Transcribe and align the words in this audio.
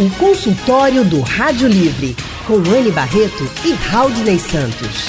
O 0.00 0.08
consultório 0.10 1.04
do 1.04 1.20
Rádio 1.22 1.66
Livre, 1.66 2.16
com 2.46 2.54
Anne 2.54 2.92
Barreto 2.92 3.50
e 3.64 3.72
Raudney 3.72 4.38
Santos. 4.38 5.08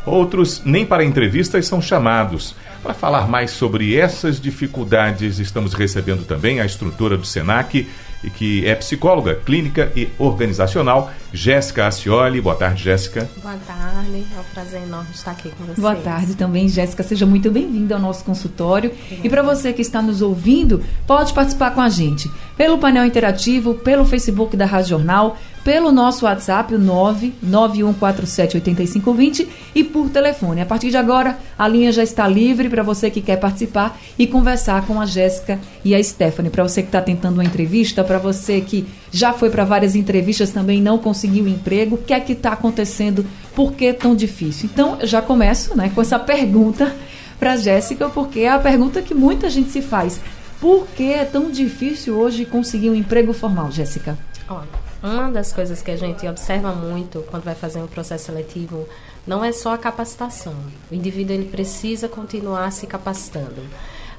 Outros 0.05 0.61
nem 0.65 0.85
para 0.85 1.05
entrevistas 1.05 1.67
são 1.67 1.81
chamados. 1.81 2.55
Para 2.83 2.93
falar 2.93 3.27
mais 3.27 3.51
sobre 3.51 3.95
essas 3.95 4.41
dificuldades, 4.41 5.37
estamos 5.37 5.73
recebendo 5.73 6.25
também 6.25 6.59
a 6.59 6.65
instrutora 6.65 7.15
do 7.15 7.25
SENAC 7.25 7.87
e 8.23 8.29
que 8.29 8.65
é 8.67 8.75
psicóloga 8.75 9.35
clínica 9.35 9.91
e 9.95 10.09
organizacional, 10.17 11.11
Jéssica 11.31 11.87
Acioli. 11.87 12.41
Boa 12.41 12.55
tarde, 12.55 12.83
Jéssica. 12.83 13.29
Boa 13.41 13.57
tarde, 13.65 14.25
é 14.35 14.39
um 14.39 14.53
prazer 14.53 14.81
enorme 14.81 15.09
estar 15.13 15.31
aqui 15.31 15.49
com 15.49 15.63
vocês. 15.63 15.79
Boa 15.79 15.95
tarde 15.95 16.35
também, 16.35 16.67
Jéssica. 16.67 17.03
Seja 17.03 17.25
muito 17.25 17.49
bem-vinda 17.51 17.95
ao 17.95 18.01
nosso 18.01 18.23
consultório. 18.23 18.91
Obrigada. 18.91 19.27
E 19.27 19.29
para 19.29 19.41
você 19.43 19.73
que 19.73 19.81
está 19.81 20.01
nos 20.01 20.21
ouvindo, 20.21 20.83
pode 21.07 21.33
participar 21.33 21.71
com 21.71 21.81
a 21.81 21.89
gente 21.89 22.29
pelo 22.57 22.77
painel 22.77 23.05
interativo, 23.05 23.75
pelo 23.75 24.05
Facebook 24.05 24.55
da 24.55 24.65
Rádio 24.65 24.89
Jornal, 24.89 25.37
pelo 25.63 25.91
nosso 25.91 26.25
WhatsApp, 26.25 26.73
o 26.73 26.79
991478520 26.79 29.47
e 29.75 29.83
por 29.83 30.09
telefone. 30.09 30.61
A 30.61 30.65
partir 30.65 30.89
de 30.89 30.97
agora, 30.97 31.37
a 31.57 31.67
linha 31.67 31.91
já 31.91 32.01
está 32.03 32.27
livre 32.27 32.69
para 32.69 32.83
você 32.83 33.11
que 33.11 33.21
quer 33.21 33.37
participar 33.37 33.99
e 34.17 34.25
conversar 34.25 34.87
com 34.87 34.99
a 34.99 35.05
Jéssica 35.05 35.59
e 35.85 35.93
a 35.93 36.03
Stephanie. 36.03 36.49
Para 36.49 36.63
você 36.63 36.81
que 36.81 36.87
está 36.87 37.01
tentando 37.01 37.35
uma 37.35 37.43
entrevista, 37.43 38.03
para 38.03 38.17
você 38.17 38.61
que 38.61 38.87
já 39.11 39.33
foi 39.33 39.49
para 39.49 39.63
várias 39.63 39.95
entrevistas 39.95 40.51
também 40.51 40.81
não 40.81 40.97
conseguiu 40.97 41.47
emprego, 41.47 41.95
o 41.95 41.99
que 41.99 42.13
é 42.13 42.19
que 42.19 42.33
está 42.33 42.53
acontecendo? 42.53 43.25
Por 43.55 43.73
que 43.73 43.93
tão 43.93 44.15
difícil? 44.15 44.69
Então, 44.71 44.97
já 45.03 45.21
começo 45.21 45.77
né, 45.77 45.91
com 45.93 46.01
essa 46.01 46.17
pergunta 46.17 46.95
para 47.39 47.53
a 47.53 47.57
Jéssica, 47.57 48.09
porque 48.09 48.41
é 48.41 48.49
a 48.49 48.59
pergunta 48.59 49.01
que 49.01 49.13
muita 49.13 49.49
gente 49.49 49.69
se 49.69 49.81
faz. 49.81 50.19
Por 50.59 50.85
que 50.95 51.11
é 51.11 51.25
tão 51.25 51.49
difícil 51.49 52.15
hoje 52.15 52.45
conseguir 52.45 52.91
um 52.91 52.95
emprego 52.95 53.33
formal, 53.33 53.71
Jéssica? 53.71 54.15
Olha, 54.47 54.67
uma 55.03 55.31
das 55.31 55.51
coisas 55.51 55.81
que 55.81 55.91
a 55.91 55.97
gente 55.97 56.27
observa 56.27 56.71
muito 56.71 57.25
quando 57.29 57.43
vai 57.43 57.55
fazer 57.55 57.79
um 57.79 57.87
processo 57.87 58.25
seletivo 58.25 58.87
não 59.25 59.43
é 59.43 59.51
só 59.51 59.73
a 59.73 59.77
capacitação. 59.77 60.55
O 60.91 60.95
indivíduo 60.95 61.33
ele 61.33 61.49
precisa 61.49 62.07
continuar 62.07 62.71
se 62.71 62.85
capacitando, 62.85 63.61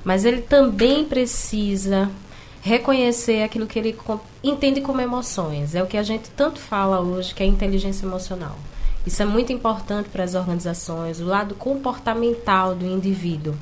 mas 0.05 0.25
ele 0.25 0.43
também 0.43 1.05
precisa 1.05 2.11
reconhecer 2.63 3.43
aquilo 3.43 3.67
que 3.67 3.79
ele 3.79 3.97
entende 4.43 4.81
como 4.81 5.01
emoções. 5.01 5.75
É 5.75 5.83
o 5.83 5.87
que 5.87 5.97
a 5.97 6.03
gente 6.03 6.31
tanto 6.31 6.61
fala 6.61 7.01
hoje, 7.01 7.35
que 7.35 7.43
é 7.43 7.47
inteligência 7.47 8.07
emocional. 8.07 8.57
Isso 9.05 9.21
é 9.21 9.25
muito 9.25 9.53
importante 9.53 10.09
para 10.09 10.23
as 10.23 10.35
organizações, 10.35 11.21
o 11.21 11.25
lado 11.25 11.57
comportamental 11.57 12.75
do 12.75 12.87
indivíduo. 12.87 13.55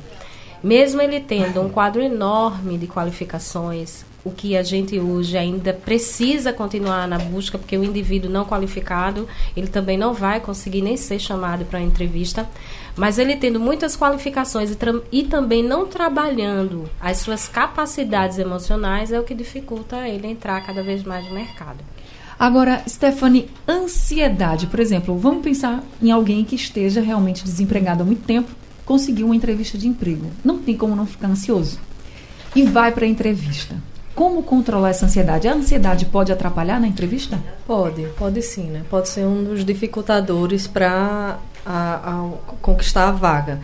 Mesmo 0.62 1.00
ele 1.00 1.21
tendo 1.21 1.60
um 1.60 1.71
quadro 1.71 2.03
enorme 2.03 2.76
de 2.76 2.87
qualificações, 2.87 4.04
o 4.22 4.31
que 4.31 4.56
a 4.56 4.62
gente 4.62 4.98
hoje 4.98 5.37
ainda 5.37 5.72
precisa 5.72 6.53
continuar 6.53 7.09
na 7.09 7.19
busca, 7.19 7.56
porque 7.56 7.76
o 7.76 7.84
indivíduo 7.84 8.31
não 8.31 8.44
qualificado, 8.44 9.26
ele 9.56 9.69
também 9.69 9.97
não 9.97 10.12
vai 10.12 10.41
conseguir 10.41 10.82
nem 10.82 10.97
ser 10.97 11.19
chamado 11.19 11.65
para 11.65 11.81
entrevista, 11.81 12.47
mas 12.94 13.19
ele 13.19 13.37
tendo 13.37 13.59
muitas 13.59 13.97
qualificações 13.97 14.71
e, 14.71 14.76
e, 15.10 15.22
também 15.25 15.62
não 15.62 15.87
trabalhando 15.87 16.91
as 17.00 17.19
suas 17.19 17.48
capacidades 17.48 18.38
emocionais 18.38 19.10
é 19.10 19.19
o 19.19 19.25
que 19.25 19.34
dificulta 19.34 20.06
ele 20.06 20.27
entrar 20.27 20.60
cada 20.60 20.82
vez 20.82 21.03
mais 21.03 21.27
no 21.27 21.34
mercado. 21.34 21.78
Agora, 22.38 22.82
Stephanie, 22.88 23.50
ansiedade, 23.69 24.66
por 24.66 24.81
exemplo, 24.81 25.16
vamos 25.16 25.42
pensar 25.42 25.82
em 26.03 26.10
alguém 26.10 26.44
que 26.44 26.54
esteja 26.54 27.00
realmente 27.00 27.44
desempregado 27.44 28.03
há 28.03 28.06
muito 28.06 28.25
tempo, 28.25 28.50
conseguiu 28.91 29.27
uma 29.27 29.37
entrevista 29.37 29.78
de 29.78 29.87
emprego. 29.87 30.27
Não 30.45 30.59
tem 30.59 30.77
como 30.77 30.97
não 30.97 31.06
ficar 31.06 31.28
ansioso. 31.28 31.78
E 32.56 32.65
vai 32.65 32.91
para 32.91 33.05
a 33.05 33.09
entrevista 33.09 33.77
como 34.21 34.43
controlar 34.43 34.91
essa 34.91 35.06
ansiedade? 35.06 35.49
A 35.49 35.55
ansiedade 35.55 36.05
pode 36.05 36.31
atrapalhar 36.31 36.78
na 36.78 36.87
entrevista? 36.87 37.39
Pode, 37.67 38.06
pode 38.19 38.43
sim, 38.43 38.65
né? 38.65 38.83
Pode 38.91 39.09
ser 39.09 39.25
um 39.25 39.43
dos 39.43 39.65
dificultadores 39.65 40.67
para 40.67 41.39
conquistar 42.61 43.09
a 43.09 43.12
vaga. 43.12 43.61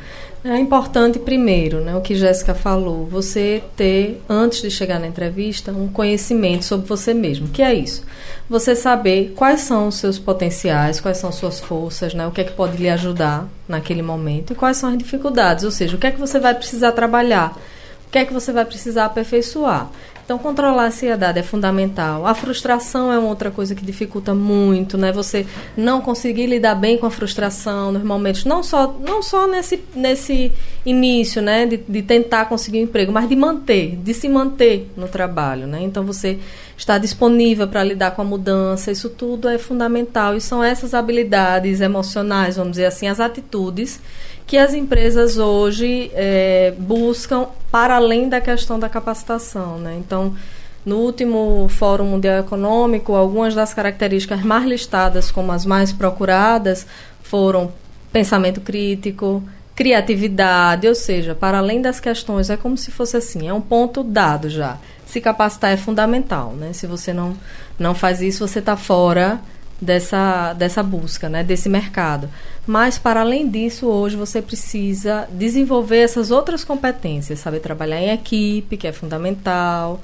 É 0.48 0.56
importante, 0.58 1.18
primeiro, 1.18 1.80
né, 1.80 1.96
o 1.96 2.00
que 2.00 2.14
Jéssica 2.14 2.54
falou, 2.54 3.04
você 3.04 3.64
ter, 3.76 4.22
antes 4.28 4.62
de 4.62 4.70
chegar 4.70 5.00
na 5.00 5.08
entrevista, 5.08 5.72
um 5.72 5.88
conhecimento 5.88 6.64
sobre 6.64 6.86
você 6.86 7.12
mesmo. 7.12 7.48
que 7.48 7.60
é 7.60 7.74
isso? 7.74 8.04
Você 8.48 8.76
saber 8.76 9.32
quais 9.34 9.62
são 9.62 9.88
os 9.88 9.96
seus 9.96 10.20
potenciais, 10.20 11.00
quais 11.00 11.18
são 11.18 11.32
suas 11.32 11.58
forças, 11.58 12.14
né, 12.14 12.24
o 12.28 12.30
que 12.30 12.42
é 12.42 12.44
que 12.44 12.52
pode 12.52 12.76
lhe 12.76 12.88
ajudar 12.88 13.48
naquele 13.66 14.02
momento 14.02 14.52
e 14.52 14.56
quais 14.56 14.76
são 14.76 14.90
as 14.90 14.96
dificuldades, 14.96 15.64
ou 15.64 15.70
seja, 15.72 15.96
o 15.96 15.98
que 15.98 16.06
é 16.06 16.12
que 16.12 16.20
você 16.20 16.38
vai 16.38 16.54
precisar 16.54 16.92
trabalhar, 16.92 17.58
o 18.06 18.10
que 18.12 18.18
é 18.18 18.24
que 18.24 18.32
você 18.32 18.52
vai 18.52 18.64
precisar 18.64 19.06
aperfeiçoar. 19.06 19.90
Então, 20.26 20.38
controlar 20.38 20.82
a 20.82 20.86
ansiedade 20.88 21.38
é 21.38 21.42
fundamental. 21.44 22.26
A 22.26 22.34
frustração 22.34 23.12
é 23.12 23.18
uma 23.18 23.28
outra 23.28 23.48
coisa 23.48 23.76
que 23.76 23.84
dificulta 23.84 24.34
muito, 24.34 24.98
né? 24.98 25.12
Você 25.12 25.46
não 25.76 26.00
conseguir 26.00 26.46
lidar 26.46 26.74
bem 26.74 26.98
com 26.98 27.06
a 27.06 27.10
frustração, 27.12 27.92
normalmente, 27.92 28.46
não 28.48 28.60
só, 28.60 28.92
não 29.00 29.22
só 29.22 29.46
nesse, 29.46 29.80
nesse 29.94 30.50
início, 30.84 31.40
né? 31.40 31.64
De, 31.64 31.76
de 31.76 32.02
tentar 32.02 32.46
conseguir 32.46 32.80
um 32.80 32.82
emprego, 32.82 33.12
mas 33.12 33.28
de 33.28 33.36
manter, 33.36 33.94
de 33.98 34.12
se 34.12 34.28
manter 34.28 34.90
no 34.96 35.06
trabalho, 35.06 35.68
né? 35.68 35.80
Então, 35.82 36.02
você 36.02 36.40
está 36.76 36.98
disponível 36.98 37.66
para 37.66 37.82
lidar 37.82 38.10
com 38.12 38.22
a 38.22 38.24
mudança, 38.24 38.90
isso 38.90 39.08
tudo 39.08 39.48
é 39.48 39.58
fundamental. 39.58 40.36
E 40.36 40.40
são 40.40 40.62
essas 40.62 40.94
habilidades 40.94 41.80
emocionais, 41.80 42.56
vamos 42.56 42.72
dizer 42.72 42.86
assim, 42.86 43.08
as 43.08 43.20
atitudes 43.20 44.00
que 44.46 44.56
as 44.56 44.74
empresas 44.74 45.38
hoje 45.38 46.10
é, 46.14 46.72
buscam 46.78 47.48
para 47.70 47.96
além 47.96 48.28
da 48.28 48.40
questão 48.40 48.78
da 48.78 48.88
capacitação. 48.88 49.78
Né? 49.78 49.96
Então, 49.98 50.36
no 50.84 50.98
último 50.98 51.66
Fórum 51.68 52.04
Mundial 52.04 52.38
Econômico, 52.38 53.14
algumas 53.14 53.56
das 53.56 53.74
características 53.74 54.42
mais 54.42 54.64
listadas 54.64 55.32
como 55.32 55.50
as 55.50 55.66
mais 55.66 55.92
procuradas 55.92 56.86
foram 57.22 57.72
pensamento 58.12 58.60
crítico, 58.60 59.42
criatividade, 59.74 60.86
ou 60.86 60.94
seja, 60.94 61.34
para 61.34 61.58
além 61.58 61.82
das 61.82 61.98
questões, 61.98 62.48
é 62.48 62.56
como 62.56 62.78
se 62.78 62.92
fosse 62.92 63.16
assim, 63.16 63.48
é 63.48 63.52
um 63.52 63.60
ponto 63.60 64.04
dado 64.04 64.48
já. 64.48 64.78
Se 65.06 65.20
capacitar 65.20 65.70
é 65.70 65.76
fundamental, 65.76 66.52
né? 66.52 66.72
Se 66.72 66.86
você 66.86 67.12
não, 67.12 67.36
não 67.78 67.94
faz 67.94 68.20
isso, 68.20 68.46
você 68.46 68.58
está 68.58 68.76
fora 68.76 69.40
dessa, 69.80 70.52
dessa 70.54 70.82
busca, 70.82 71.28
né, 71.28 71.44
desse 71.44 71.68
mercado. 71.68 72.28
Mas, 72.66 72.98
para 72.98 73.20
além 73.20 73.48
disso, 73.48 73.86
hoje 73.86 74.16
você 74.16 74.42
precisa 74.42 75.28
desenvolver 75.30 75.98
essas 75.98 76.30
outras 76.30 76.64
competências, 76.64 77.38
saber 77.38 77.60
trabalhar 77.60 78.00
em 78.00 78.10
equipe, 78.10 78.76
que 78.76 78.86
é 78.86 78.92
fundamental. 78.92 80.00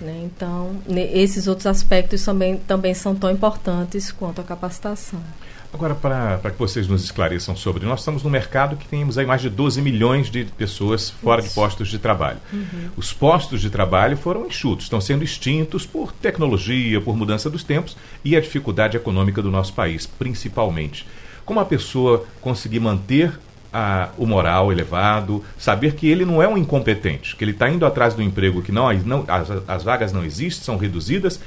Né? 0.00 0.22
Então, 0.24 0.76
esses 0.88 1.46
outros 1.46 1.66
aspectos 1.66 2.24
também, 2.24 2.56
também 2.56 2.92
são 2.94 3.14
tão 3.14 3.30
importantes 3.30 4.12
quanto 4.12 4.40
a 4.40 4.44
capacitação. 4.44 5.20
Agora, 5.74 5.96
para 5.96 6.52
que 6.52 6.58
vocês 6.58 6.86
nos 6.86 7.02
esclareçam 7.02 7.56
sobre, 7.56 7.84
nós 7.84 7.98
estamos 7.98 8.22
no 8.22 8.30
mercado 8.30 8.76
que 8.76 8.86
temos 8.86 9.18
aí 9.18 9.26
mais 9.26 9.42
de 9.42 9.50
12 9.50 9.82
milhões 9.82 10.30
de 10.30 10.44
pessoas 10.44 11.10
fora 11.10 11.40
Isso. 11.40 11.48
de 11.48 11.54
postos 11.56 11.88
de 11.88 11.98
trabalho. 11.98 12.38
Uhum. 12.52 12.90
Os 12.96 13.12
postos 13.12 13.60
de 13.60 13.68
trabalho 13.68 14.16
foram 14.16 14.46
enxutos, 14.46 14.84
estão 14.84 15.00
sendo 15.00 15.24
extintos 15.24 15.84
por 15.84 16.12
tecnologia, 16.12 17.00
por 17.00 17.16
mudança 17.16 17.50
dos 17.50 17.64
tempos 17.64 17.96
e 18.24 18.36
a 18.36 18.40
dificuldade 18.40 18.96
econômica 18.96 19.42
do 19.42 19.50
nosso 19.50 19.72
país, 19.72 20.06
principalmente. 20.06 21.04
Como 21.44 21.58
a 21.58 21.64
pessoa 21.64 22.24
conseguir 22.40 22.78
manter 22.78 23.32
a, 23.72 24.10
o 24.16 24.28
moral 24.28 24.70
elevado, 24.70 25.42
saber 25.58 25.96
que 25.96 26.06
ele 26.06 26.24
não 26.24 26.40
é 26.40 26.46
um 26.46 26.56
incompetente, 26.56 27.34
que 27.34 27.42
ele 27.42 27.50
está 27.50 27.68
indo 27.68 27.84
atrás 27.84 28.14
do 28.14 28.22
emprego 28.22 28.62
que 28.62 28.70
não, 28.70 28.92
não 28.98 29.24
as, 29.26 29.50
as 29.66 29.82
vagas 29.82 30.12
não 30.12 30.24
existem, 30.24 30.62
são 30.62 30.76
reduzidas, 30.76 31.40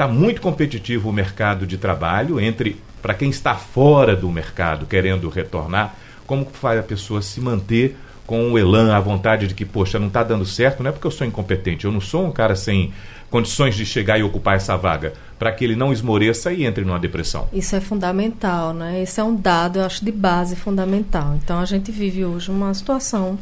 Está 0.00 0.08
muito 0.08 0.40
competitivo 0.40 1.10
o 1.10 1.12
mercado 1.12 1.66
de 1.66 1.76
trabalho 1.76 2.40
entre 2.40 2.80
para 3.00 3.14
quem 3.14 3.30
está 3.30 3.54
fora 3.54 4.14
do 4.14 4.30
mercado 4.30 4.86
querendo 4.86 5.28
retornar, 5.28 5.94
como 6.26 6.46
faz 6.52 6.78
a 6.78 6.82
pessoa 6.82 7.22
se 7.22 7.40
manter 7.40 7.96
com 8.26 8.52
o 8.52 8.58
elan, 8.58 8.94
a 8.94 9.00
vontade 9.00 9.48
de 9.48 9.54
que, 9.54 9.64
poxa, 9.64 9.98
não 9.98 10.06
está 10.06 10.22
dando 10.22 10.46
certo, 10.46 10.82
não 10.82 10.90
é 10.90 10.92
porque 10.92 11.06
eu 11.06 11.10
sou 11.10 11.26
incompetente, 11.26 11.84
eu 11.84 11.90
não 11.90 12.00
sou 12.00 12.24
um 12.24 12.30
cara 12.30 12.54
sem 12.54 12.92
condições 13.28 13.74
de 13.74 13.84
chegar 13.84 14.18
e 14.18 14.22
ocupar 14.22 14.56
essa 14.56 14.76
vaga, 14.76 15.14
para 15.38 15.50
que 15.50 15.64
ele 15.64 15.74
não 15.74 15.92
esmoreça 15.92 16.52
e 16.52 16.64
entre 16.64 16.84
numa 16.84 16.98
depressão. 16.98 17.48
Isso 17.52 17.74
é 17.74 17.80
fundamental, 17.80 18.72
né? 18.72 19.02
Esse 19.02 19.20
é 19.20 19.24
um 19.24 19.34
dado, 19.34 19.78
eu 19.78 19.84
acho, 19.84 20.04
de 20.04 20.12
base 20.12 20.54
fundamental. 20.54 21.36
Então, 21.42 21.58
a 21.58 21.64
gente 21.64 21.90
vive 21.90 22.24
hoje 22.24 22.50
uma 22.50 22.72
situação 22.74 23.38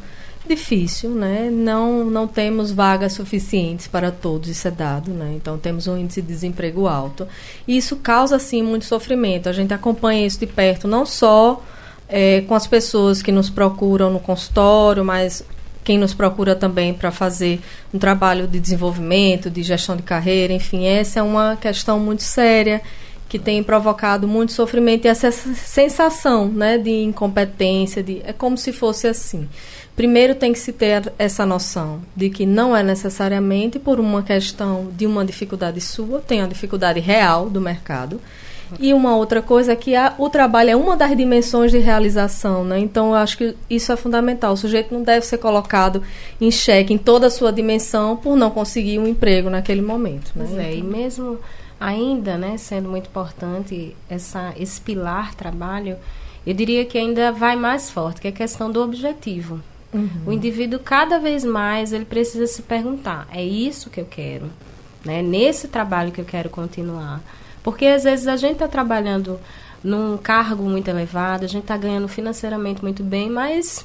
difícil, 0.49 1.11
né? 1.11 1.49
Não, 1.50 2.05
não 2.05 2.27
temos 2.27 2.73
vagas 2.73 3.12
suficientes 3.12 3.87
para 3.87 4.11
todos, 4.11 4.49
isso 4.49 4.67
é 4.67 4.71
dado, 4.71 5.12
né? 5.12 5.35
Então 5.37 5.59
temos 5.59 5.87
um 5.87 5.97
índice 5.97 6.21
de 6.21 6.29
desemprego 6.29 6.89
alto. 6.89 7.29
E 7.67 7.77
isso 7.77 7.97
causa, 7.97 8.39
sim, 8.39 8.62
muito 8.62 8.85
sofrimento. 8.85 9.49
A 9.49 9.53
gente 9.53 9.73
acompanha 9.73 10.27
isso 10.27 10.41
de 10.41 10.47
perto, 10.47 10.89
não 10.89 11.06
só 11.06 11.62
é, 12.09 12.41
com 12.43 12.55
as 12.55 12.67
pessoas 12.67 13.23
que 13.23 13.31
nos 13.31 13.50
procuram 13.50 14.11
no 14.11 14.19
consultório, 14.19 15.05
mas 15.05 15.45
quem 15.85 15.99
nos 15.99 16.12
procura 16.12 16.55
também 16.55 16.93
para 16.93 17.11
fazer 17.11 17.61
um 17.94 17.99
trabalho 17.99 18.47
de 18.47 18.59
desenvolvimento, 18.59 19.49
de 19.49 19.62
gestão 19.62 19.97
de 19.97 20.03
carreira, 20.03 20.53
enfim, 20.53 20.87
essa 20.87 21.21
é 21.21 21.23
uma 21.23 21.56
questão 21.56 21.99
muito 21.99 22.23
séria 22.23 22.83
que 23.29 23.39
tem 23.39 23.62
provocado 23.62 24.27
muito 24.27 24.53
sofrimento 24.53 25.05
e 25.05 25.09
essa 25.09 25.31
sensação, 25.31 26.49
né, 26.49 26.79
de 26.79 26.91
incompetência, 27.03 28.03
de 28.03 28.23
é 28.25 28.33
como 28.33 28.56
se 28.56 28.73
fosse 28.73 29.06
assim. 29.06 29.47
Primeiro 29.99 30.37
tem 30.37 30.53
que 30.53 30.61
se 30.61 30.73
ter 30.73 31.12
essa 31.19 31.45
noção 31.45 32.00
de 32.15 32.31
que 32.31 32.47
não 32.47 32.77
é 32.77 32.85
necessariamente 32.85 33.81
por 33.81 33.99
uma 33.99 34.23
questão 34.23 34.93
de 34.97 35.05
uma 35.05 35.25
dificuldade 35.25 35.81
sua, 35.81 36.21
tem 36.21 36.41
a 36.41 36.47
dificuldade 36.47 37.00
real 37.00 37.50
do 37.50 37.61
mercado. 37.61 38.21
E 38.79 38.95
uma 38.95 39.17
outra 39.17 39.43
coisa 39.43 39.73
é 39.73 39.77
que 39.77 39.97
a, 39.97 40.15
o 40.17 40.31
trabalho 40.31 40.71
é 40.71 40.77
uma 40.77 40.97
das 40.97 41.17
dimensões 41.17 41.73
de 41.73 41.79
realização, 41.79 42.62
né? 42.62 42.79
Então 42.79 43.09
eu 43.09 43.15
acho 43.17 43.37
que 43.37 43.56
isso 43.69 43.91
é 43.91 43.97
fundamental. 43.97 44.53
O 44.53 44.56
sujeito 44.56 44.95
não 44.95 45.03
deve 45.03 45.27
ser 45.27 45.39
colocado 45.39 46.01
em 46.41 46.49
xeque 46.49 46.94
em 46.94 46.99
toda 46.99 47.27
a 47.27 47.31
sua 47.31 47.53
dimensão 47.53 48.17
por 48.17 48.37
não 48.37 48.51
conseguir 48.51 49.01
um 49.01 49.06
emprego 49.09 49.51
naquele 49.51 49.83
momento. 49.83 50.31
Né? 50.37 50.47
Pois 50.47 50.59
é, 50.61 50.77
e 50.77 50.81
mesmo 50.81 51.41
ainda, 51.81 52.39
né, 52.39 52.56
sendo 52.56 52.89
muito 52.89 53.09
importante 53.09 53.97
essa, 54.09 54.55
esse 54.56 54.81
pilar 54.81 55.35
trabalho, 55.35 55.97
eu 56.47 56.55
diria 56.55 56.85
que 56.85 56.97
ainda 56.97 57.33
vai 57.33 57.56
mais 57.56 57.91
forte, 57.91 58.21
que 58.21 58.29
é 58.29 58.31
a 58.31 58.33
questão 58.33 58.71
do 58.71 58.81
objetivo. 58.81 59.61
Uhum. 59.93 60.11
O 60.26 60.32
indivíduo 60.32 60.79
cada 60.79 61.19
vez 61.19 61.44
mais 61.44 61.93
ele 61.93 62.05
precisa 62.05 62.46
se 62.46 62.62
perguntar: 62.62 63.26
é 63.32 63.43
isso 63.43 63.90
que 63.90 64.00
eu 64.00 64.05
quero? 64.05 64.50
Né? 65.05 65.23
Nesse 65.23 65.69
trabalho 65.69 66.12
que 66.12 66.20
eu 66.20 66.25
quero 66.25 66.50
continuar? 66.50 67.23
Porque 67.62 67.87
às 67.87 68.05
vezes 68.05 68.26
a 68.26 68.37
gente 68.37 68.55
está 68.55 68.69
trabalhando 68.69 69.38
num 69.82 70.17
cargo 70.17 70.62
muito 70.62 70.88
elevado, 70.88 71.44
a 71.44 71.49
gente 71.49 71.62
está 71.62 71.76
ganhando 71.76 72.08
financeiramente 72.08 72.82
muito 72.82 73.02
bem, 73.02 73.31
mas 73.31 73.85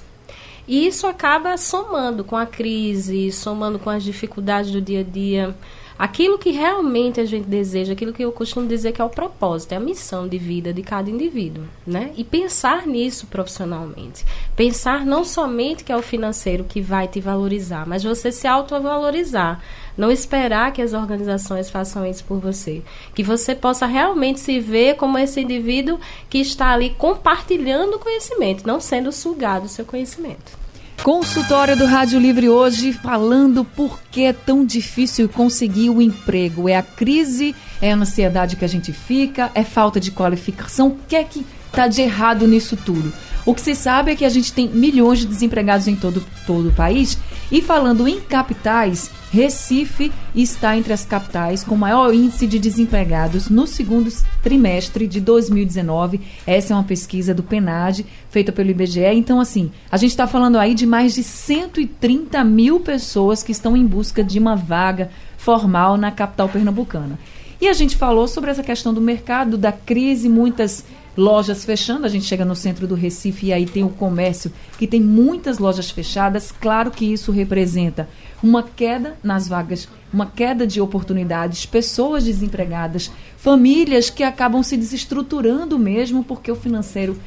isso 0.68 1.06
acaba 1.08 1.58
somando 1.58 2.24
com 2.24 2.36
a 2.36 2.46
crise, 2.46 3.32
somando 3.32 3.78
com 3.78 3.90
as 3.90 4.04
dificuldades 4.04 4.72
do 4.72 4.82
dia 4.82 5.02
a 5.02 5.04
dia. 5.04 5.56
Aquilo 6.04 6.38
que 6.38 6.52
realmente 6.52 7.22
a 7.22 7.26
gente 7.26 7.48
deseja, 7.48 7.94
aquilo 7.94 8.12
que 8.12 8.22
eu 8.22 8.32
costumo 8.34 8.68
dizer 8.68 8.92
que 8.92 9.02
é 9.02 9.06
o 9.06 9.10
propósito, 9.10 9.72
é 9.72 9.78
a 9.78 9.80
missão 9.80 10.28
de 10.28 10.38
vida 10.38 10.74
de 10.74 10.82
cada 10.84 11.10
indivíduo, 11.10 11.64
né? 11.88 12.12
E 12.18 12.26
pensar 12.26 12.86
nisso 12.86 13.28
profissionalmente. 13.28 14.26
Pensar 14.54 15.06
não 15.06 15.24
somente 15.24 15.82
que 15.82 15.94
é 15.94 15.96
o 15.96 16.02
financeiro 16.02 16.66
que 16.66 16.82
vai 16.82 17.08
te 17.08 17.22
valorizar, 17.22 17.88
mas 17.88 18.04
você 18.04 18.34
se 18.34 18.46
autovalorizar 18.46 19.64
não 19.98 20.12
esperar 20.12 20.74
que 20.74 20.82
as 20.82 20.92
organizações 20.92 21.70
façam 21.70 22.06
isso 22.06 22.26
por 22.26 22.40
você. 22.40 22.82
Que 23.16 23.24
você 23.24 23.56
possa 23.56 23.86
realmente 23.86 24.42
se 24.42 24.60
ver 24.60 24.96
como 24.96 25.18
esse 25.18 25.40
indivíduo 25.40 26.00
que 26.30 26.40
está 26.40 26.72
ali 26.72 26.90
compartilhando 26.90 28.00
conhecimento, 28.00 28.68
não 28.68 28.82
sendo 28.82 29.10
sugado 29.12 29.68
o 29.68 29.70
seu 29.70 29.86
conhecimento. 29.86 30.63
Consultório 31.04 31.76
do 31.76 31.86
Rádio 31.86 32.18
Livre 32.18 32.48
hoje 32.48 32.94
falando 32.94 33.66
por 33.66 34.00
que 34.10 34.24
é 34.24 34.32
tão 34.32 34.66
difícil 34.66 35.28
conseguir 35.28 35.90
o 35.90 36.02
emprego. 36.02 36.70
É 36.70 36.78
a 36.78 36.82
crise, 36.82 37.54
é 37.82 37.92
a 37.92 37.96
ansiedade 37.98 38.56
que 38.56 38.64
a 38.64 38.70
gente 38.70 38.94
fica, 38.94 39.52
é 39.54 39.66
falta 39.66 40.00
de 40.00 40.12
qualificação. 40.12 40.88
O 40.88 40.98
que 41.06 41.18
é 41.18 41.24
que 41.26 41.46
está 41.68 41.90
de 41.90 42.02
errado 42.02 42.48
nisso 42.48 42.78
tudo? 42.78 43.12
O 43.46 43.54
que 43.54 43.60
se 43.60 43.76
sabe 43.76 44.14
é 44.14 44.16
que 44.16 44.24
a 44.24 44.30
gente 44.30 44.54
tem 44.54 44.70
milhões 44.70 45.20
de 45.20 45.26
desempregados 45.26 45.90
em 45.90 45.96
todo, 45.98 46.24
todo 46.48 46.70
o 46.70 46.74
país. 46.74 47.18
E 47.54 47.62
falando 47.62 48.08
em 48.08 48.20
capitais, 48.20 49.12
Recife 49.32 50.12
está 50.34 50.76
entre 50.76 50.92
as 50.92 51.06
capitais 51.06 51.64
com 51.64 51.76
maior 51.76 52.12
índice 52.12 52.48
de 52.48 52.58
desempregados 52.58 53.48
no 53.48 53.68
segundo 53.68 54.12
trimestre 54.42 55.06
de 55.06 55.22
2019. 55.22 56.20
Essa 56.48 56.74
é 56.74 56.76
uma 56.76 56.84
pesquisa 56.84 57.32
do 57.32 57.44
PENAD, 57.44 58.08
feita 58.32 58.52
pelo 58.52 58.72
IBGE. 58.72 59.06
Então, 59.14 59.40
assim, 59.40 59.72
a 59.92 59.98
gente 59.98 60.10
está 60.10 60.26
falando 60.26 60.58
aí 60.58 60.74
de 60.74 60.88
mais 60.88 61.14
de 61.14 61.22
130 61.22 62.44
mil 62.44 62.80
pessoas 62.80 63.44
que 63.44 63.52
estão 63.52 63.78
em 63.78 63.86
busca 63.86 64.24
de 64.24 64.40
uma 64.40 64.56
vaga 64.56 65.12
formal 65.38 65.96
na 65.96 66.10
capital 66.10 66.50
pernambucana. 66.50 67.20
E 67.62 67.68
a 67.68 67.74
gente 67.74 67.96
falou 67.96 68.28
sobre 68.28 68.50
essa 68.50 68.64
questão 68.64 68.92
do 68.92 69.00
mercado, 69.00 69.60
da 69.60 69.72
crise, 69.72 70.28
muitas 70.28 70.84
lojas 71.16 71.64
fechando. 71.64 72.06
A 72.06 72.10
gente 72.10 72.26
chega 72.26 72.46
no 72.46 72.56
centro 72.56 72.88
do 72.88 72.96
Recife 72.96 73.48
e 73.48 73.54
aí 73.54 73.66
tem 73.66 73.84
o 73.84 73.90
comércio 73.90 74.52
que 74.78 74.88
tem 74.88 75.02
muitas 75.02 75.60
lojas 75.60 75.90
fechadas. 75.90 76.52
Claro 76.52 76.92
que 76.92 77.06
isso 77.06 77.32
representa 77.32 78.08
uma 78.42 78.64
queda 78.64 79.16
nas 79.24 79.48
vagas, 79.48 79.88
uma 80.12 80.26
queda 80.26 80.68
de 80.68 80.82
oportunidades, 80.82 81.66
pessoas 81.66 82.24
desempregadas, 82.24 83.12
famílias 83.38 84.10
que 84.10 84.24
acabam 84.24 84.62
se 84.62 84.76
desestruturando 84.76 85.80
mesmo 85.80 86.24
porque 86.24 86.52
o 86.52 86.56
financeiro 86.56 87.18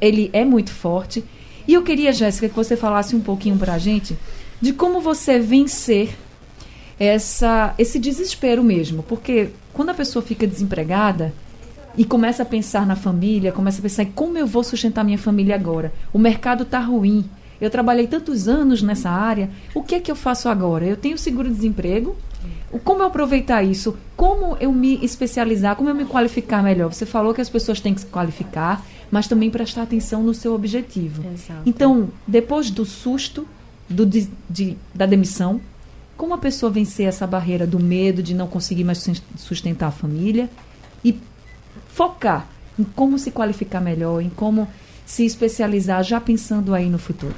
ele 0.00 0.30
é 0.32 0.44
muito 0.44 0.72
forte. 0.72 1.24
E 1.68 1.74
eu 1.74 1.82
queria, 1.82 2.12
Jéssica, 2.12 2.48
que 2.48 2.56
você 2.56 2.76
falasse 2.76 3.14
um 3.14 3.20
pouquinho 3.20 3.56
para 3.56 3.74
a 3.74 3.78
gente 3.78 4.16
de 4.60 4.72
como 4.72 5.00
você 5.00 5.38
vencer 5.38 6.16
essa, 6.98 7.74
esse 7.78 7.98
desespero 7.98 8.62
mesmo. 8.62 9.02
Porque 9.02 9.50
quando 9.72 9.90
a 9.90 9.94
pessoa 9.94 10.22
fica 10.22 10.46
desempregada 10.46 11.32
e 11.96 12.04
começa 12.04 12.42
a 12.42 12.46
pensar 12.46 12.86
na 12.86 12.96
família, 12.96 13.52
começa 13.52 13.78
a 13.78 13.82
pensar 13.82 14.02
em 14.02 14.12
como 14.12 14.38
eu 14.38 14.46
vou 14.46 14.62
sustentar 14.62 15.04
minha 15.04 15.18
família 15.18 15.54
agora, 15.54 15.92
o 16.12 16.18
mercado 16.18 16.62
está 16.62 16.78
ruim, 16.78 17.24
eu 17.60 17.68
trabalhei 17.68 18.06
tantos 18.06 18.48
anos 18.48 18.80
nessa 18.80 19.10
área. 19.10 19.50
O 19.74 19.82
que 19.82 19.94
é 19.94 20.00
que 20.00 20.10
eu 20.10 20.16
faço 20.16 20.48
agora? 20.48 20.86
Eu 20.86 20.96
tenho 20.96 21.18
seguro-desemprego. 21.18 22.16
Como 22.84 23.02
eu 23.02 23.06
aproveitar 23.06 23.62
isso? 23.62 23.96
Como 24.16 24.56
eu 24.58 24.72
me 24.72 25.04
especializar? 25.04 25.76
Como 25.76 25.90
eu 25.90 25.94
me 25.94 26.06
qualificar 26.06 26.62
melhor? 26.62 26.92
Você 26.92 27.04
falou 27.04 27.34
que 27.34 27.40
as 27.40 27.50
pessoas 27.50 27.80
têm 27.80 27.92
que 27.92 28.00
se 28.00 28.06
qualificar, 28.06 28.82
mas 29.10 29.28
também 29.28 29.50
prestar 29.50 29.82
atenção 29.82 30.22
no 30.22 30.32
seu 30.32 30.54
objetivo. 30.54 31.22
Exato. 31.34 31.62
Então, 31.66 32.08
depois 32.26 32.70
do 32.70 32.86
susto 32.86 33.46
do, 33.88 34.06
de, 34.06 34.28
de, 34.48 34.76
da 34.94 35.04
demissão, 35.04 35.60
como 36.16 36.32
a 36.32 36.38
pessoa 36.38 36.70
vencer 36.70 37.06
essa 37.06 37.26
barreira 37.26 37.66
do 37.66 37.80
medo 37.80 38.22
de 38.22 38.34
não 38.34 38.46
conseguir 38.46 38.84
mais 38.84 39.04
sustentar 39.36 39.88
a 39.88 39.90
família 39.90 40.48
e 41.04 41.18
focar 41.92 42.46
em 42.78 42.84
como 42.84 43.18
se 43.18 43.30
qualificar 43.30 43.80
melhor, 43.80 44.20
em 44.20 44.30
como 44.30 44.68
se 45.04 45.24
especializar 45.24 46.02
já 46.02 46.20
pensando 46.20 46.74
aí 46.74 46.88
no 46.88 46.98
futuro? 46.98 47.34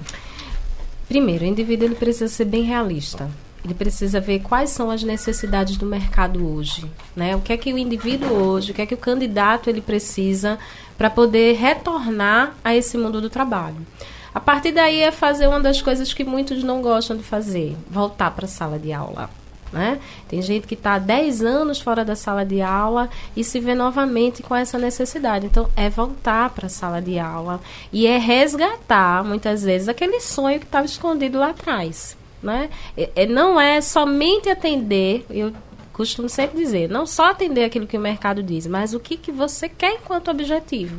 Primeiro, 1.09 1.45
o 1.45 1.49
indivíduo 1.49 1.87
ele 1.87 1.95
precisa 1.95 2.29
ser 2.29 2.45
bem 2.45 2.63
realista. 2.63 3.29
Ele 3.65 3.75
precisa 3.75 4.21
ver 4.21 4.41
quais 4.41 4.71
são 4.71 4.91
as 4.91 5.03
necessidades 5.05 5.77
do 5.77 5.87
mercado 5.87 6.45
hoje, 6.45 6.91
né? 7.15 7.37
O 7.37 7.41
que 7.41 7.53
é 7.53 7.57
que 7.57 7.73
o 7.73 7.79
indivíduo 7.79 8.33
hoje, 8.33 8.73
o 8.73 8.75
que 8.75 8.83
é 8.83 8.87
que 8.87 8.95
o 8.95 8.99
candidato 8.99 9.71
ele 9.71 9.81
precisa 9.81 10.59
para 10.99 11.09
poder 11.09 11.57
retornar 11.57 12.55
a 12.65 12.75
esse 12.75 12.99
mundo 12.99 13.21
do 13.21 13.31
trabalho. 13.31 13.87
A 14.35 14.41
partir 14.41 14.73
daí 14.73 15.01
é 15.01 15.13
fazer 15.13 15.47
uma 15.47 15.61
das 15.61 15.81
coisas 15.81 16.13
que 16.13 16.25
muitos 16.25 16.65
não 16.65 16.81
gostam 16.81 17.17
de 17.17 17.23
fazer, 17.23 17.77
voltar 17.89 18.31
para 18.33 18.47
a 18.47 18.49
sala 18.49 18.79
de 18.79 18.93
aula. 18.93 19.31
Né? 19.73 19.99
Tem 20.29 20.43
gente 20.43 20.67
que 20.67 20.75
está 20.75 20.99
10 20.99 21.43
anos 21.43 21.81
fora 21.81 22.05
da 22.05 22.15
sala 22.15 22.45
de 22.45 22.61
aula 22.61 23.09
e 23.35 23.43
se 23.43 23.59
vê 23.59 23.75
novamente 23.75 24.43
com 24.43 24.55
essa 24.55 24.79
necessidade. 24.79 25.47
Então, 25.47 25.69
é 25.75 25.89
voltar 25.89 26.51
para 26.51 26.67
a 26.67 26.71
sala 26.71 27.01
de 27.01 27.19
aula 27.19 27.61
e 27.91 28.07
é 28.07 28.19
resgatar, 28.19 29.25
muitas 29.25 29.63
vezes, 29.63 29.89
aquele 29.89 30.21
sonho 30.21 30.61
que 30.61 30.67
estava 30.67 30.85
escondido 30.85 31.39
lá 31.39 31.51
atrás. 31.51 32.17
Né? 32.43 32.69
E, 32.97 33.09
e 33.17 33.27
não 33.27 33.59
é 33.59 33.81
somente 33.81 34.51
atender, 34.51 35.25
eu 35.31 35.53
costumo 35.93 36.29
sempre 36.29 36.59
dizer, 36.59 36.89
não 36.89 37.07
só 37.07 37.31
atender 37.31 37.65
aquilo 37.65 37.87
que 37.87 37.97
o 37.97 38.01
mercado 38.01 38.43
diz, 38.43 38.67
mas 38.67 38.93
o 38.93 39.01
que, 39.01 39.17
que 39.17 39.33
você 39.33 39.69
quer 39.69 39.95
enquanto 39.95 40.31
objetivo. 40.31 40.97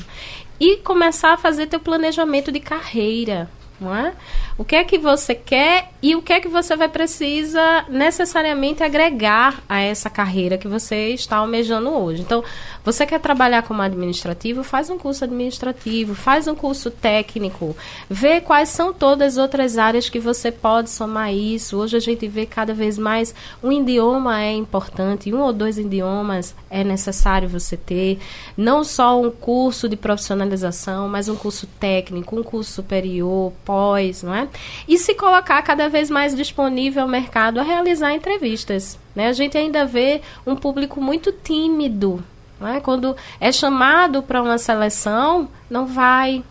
E 0.60 0.78
começar 0.78 1.34
a 1.34 1.38
fazer 1.38 1.68
teu 1.68 1.80
planejamento 1.80 2.52
de 2.52 2.60
carreira, 2.60 3.50
não 3.84 3.96
é? 3.96 4.14
O 4.58 4.64
que 4.64 4.76
é 4.76 4.84
que 4.84 4.98
você 4.98 5.36
quer 5.36 5.90
e 6.02 6.16
o 6.16 6.22
que 6.22 6.34
é 6.34 6.40
que 6.40 6.48
você 6.48 6.76
vai 6.76 6.90
precisa 6.90 7.86
necessariamente 7.90 8.84
agregar 8.84 9.62
a 9.70 9.80
essa 9.80 10.10
carreira 10.10 10.58
que 10.58 10.68
você 10.68 11.10
está 11.10 11.38
almejando 11.38 11.90
hoje. 11.90 12.22
Então, 12.22 12.44
você 12.84 13.06
quer 13.06 13.20
trabalhar 13.20 13.64
como 13.64 13.82
administrativo, 13.82 14.64
faz 14.64 14.90
um 14.90 14.98
curso 14.98 15.24
administrativo, 15.24 16.14
faz 16.14 16.48
um 16.48 16.56
curso 16.56 16.92
técnico, 16.92 17.76
vê 18.10 18.42
quais 18.42 18.70
são 18.70 18.94
todas 18.94 19.34
as 19.34 19.38
outras 19.42 19.78
áreas 19.78 20.10
que 20.10 20.20
você 20.20 20.52
pode 20.52 20.90
somar 20.90 21.34
isso. 21.34 21.78
Hoje 21.78 21.96
a 21.96 22.00
gente 22.00 22.28
vê 22.28 22.46
cada 22.46 22.74
vez 22.74 22.98
mais 22.98 23.34
um 23.64 23.72
idioma 23.72 24.42
é 24.42 24.52
importante, 24.52 25.34
um 25.34 25.42
ou 25.42 25.54
dois 25.54 25.78
idiomas 25.78 26.54
é 26.70 26.84
necessário 26.84 27.48
você 27.48 27.78
ter, 27.78 28.20
não 28.58 28.84
só 28.84 29.20
um 29.20 29.32
curso 29.32 29.88
de 29.88 29.96
profissionalização, 29.96 31.08
mas 31.08 31.30
um 31.30 31.36
curso 31.36 31.66
técnico, 31.80 32.36
um 32.36 32.44
curso 32.44 32.72
superior, 32.72 33.54
pós, 33.74 34.22
não 34.22 34.36
é? 34.36 34.48
E 34.88 35.00
se 35.00 35.16
colocar 35.16 35.60
cada 35.64 35.90
vez 35.90 36.08
mais 36.08 36.36
disponível 36.36 37.02
ao 37.02 37.08
mercado 37.08 37.60
a 37.60 37.64
realizar 37.64 38.14
entrevistas. 38.14 39.00
Né? 39.16 39.28
A 39.28 39.34
gente 39.34 39.58
ainda 39.58 39.84
vê 39.84 40.22
um 40.46 40.56
público 40.56 41.02
muito 41.02 41.32
tímido. 41.32 42.24
Né? 42.60 42.80
Quando 42.84 43.16
é 43.40 43.52
chamado 43.52 44.22
para 44.22 44.44
uma 44.44 44.60
seleção, 44.60 45.50
não 45.72 45.88
vai, 45.88 46.44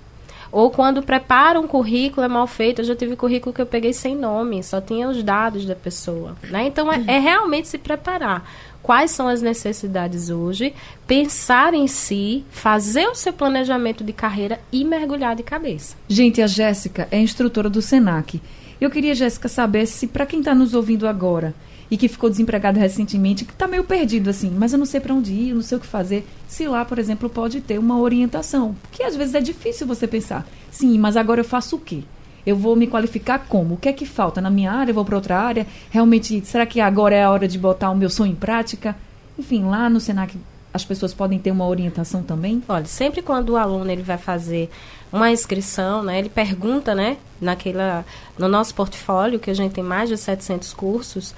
ou 0.50 0.68
quando 0.68 1.00
prepara 1.00 1.60
um 1.60 1.68
currículo, 1.68 2.26
é 2.26 2.28
mal 2.28 2.48
feito. 2.48 2.80
Eu 2.80 2.86
já 2.86 2.96
tive 2.96 3.14
currículo 3.14 3.54
que 3.54 3.62
eu 3.62 3.66
peguei 3.66 3.92
sem 3.92 4.16
nome, 4.16 4.60
só 4.64 4.80
tinha 4.80 5.08
os 5.08 5.22
dados 5.22 5.64
da 5.64 5.76
pessoa. 5.76 6.34
Né? 6.50 6.66
Então, 6.66 6.92
é, 6.92 7.04
é 7.06 7.18
realmente 7.20 7.68
se 7.68 7.78
preparar. 7.78 8.44
Quais 8.82 9.12
são 9.12 9.28
as 9.28 9.40
necessidades 9.40 10.28
hoje, 10.28 10.74
pensar 11.06 11.72
em 11.72 11.86
si, 11.86 12.44
fazer 12.50 13.06
o 13.06 13.14
seu 13.14 13.32
planejamento 13.32 14.02
de 14.02 14.12
carreira 14.12 14.60
e 14.72 14.84
mergulhar 14.84 15.36
de 15.36 15.42
cabeça. 15.42 15.96
Gente, 16.08 16.42
a 16.42 16.46
Jéssica 16.46 17.06
é 17.10 17.20
instrutora 17.20 17.70
do 17.70 17.80
SENAC. 17.80 18.40
Eu 18.80 18.90
queria, 18.90 19.14
Jéssica, 19.14 19.48
saber 19.48 19.86
se, 19.86 20.08
para 20.08 20.26
quem 20.26 20.40
está 20.40 20.54
nos 20.54 20.74
ouvindo 20.74 21.06
agora 21.06 21.54
e 21.88 21.96
que 21.96 22.08
ficou 22.08 22.30
desempregado 22.30 22.80
recentemente, 22.80 23.44
que 23.44 23.52
está 23.52 23.68
meio 23.68 23.84
perdido 23.84 24.30
assim, 24.30 24.50
mas 24.50 24.72
eu 24.72 24.78
não 24.78 24.86
sei 24.86 24.98
para 24.98 25.14
onde 25.14 25.32
ir, 25.32 25.54
não 25.54 25.62
sei 25.62 25.76
o 25.76 25.80
que 25.80 25.86
fazer. 25.86 26.26
Se 26.48 26.66
lá, 26.66 26.84
por 26.84 26.98
exemplo, 26.98 27.28
pode 27.28 27.60
ter 27.60 27.78
uma 27.78 28.00
orientação, 28.00 28.74
que 28.90 29.02
às 29.02 29.14
vezes 29.14 29.34
é 29.34 29.40
difícil 29.40 29.86
você 29.86 30.08
pensar. 30.08 30.44
Sim, 30.70 30.98
mas 30.98 31.16
agora 31.16 31.40
eu 31.40 31.44
faço 31.44 31.76
o 31.76 31.78
quê? 31.78 32.02
Eu 32.46 32.56
vou 32.56 32.74
me 32.74 32.86
qualificar 32.86 33.46
como? 33.48 33.74
O 33.74 33.76
que 33.76 33.88
é 33.88 33.92
que 33.92 34.06
falta 34.06 34.40
na 34.40 34.50
minha 34.50 34.72
área? 34.72 34.90
Eu 34.90 34.94
vou 34.94 35.04
para 35.04 35.16
outra 35.16 35.38
área? 35.38 35.66
Realmente, 35.90 36.44
será 36.44 36.66
que 36.66 36.80
agora 36.80 37.14
é 37.14 37.24
a 37.24 37.30
hora 37.30 37.46
de 37.46 37.58
botar 37.58 37.90
o 37.90 37.96
meu 37.96 38.10
sonho 38.10 38.32
em 38.32 38.36
prática? 38.36 38.96
Enfim, 39.38 39.64
lá 39.64 39.88
no 39.88 40.00
Senac 40.00 40.36
as 40.72 40.84
pessoas 40.84 41.12
podem 41.12 41.38
ter 41.38 41.50
uma 41.50 41.66
orientação 41.66 42.22
também? 42.22 42.62
Olha, 42.68 42.86
sempre 42.86 43.20
quando 43.20 43.50
o 43.50 43.56
aluno 43.56 43.90
ele 43.90 44.02
vai 44.02 44.16
fazer 44.16 44.70
uma 45.12 45.30
inscrição, 45.30 46.02
né, 46.02 46.18
ele 46.18 46.30
pergunta, 46.30 46.94
né, 46.94 47.18
naquela 47.40 48.04
no 48.38 48.48
nosso 48.48 48.74
portfólio 48.74 49.38
que 49.38 49.50
a 49.50 49.54
gente 49.54 49.72
tem 49.72 49.84
mais 49.84 50.08
de 50.08 50.16
700 50.16 50.72
cursos, 50.72 51.34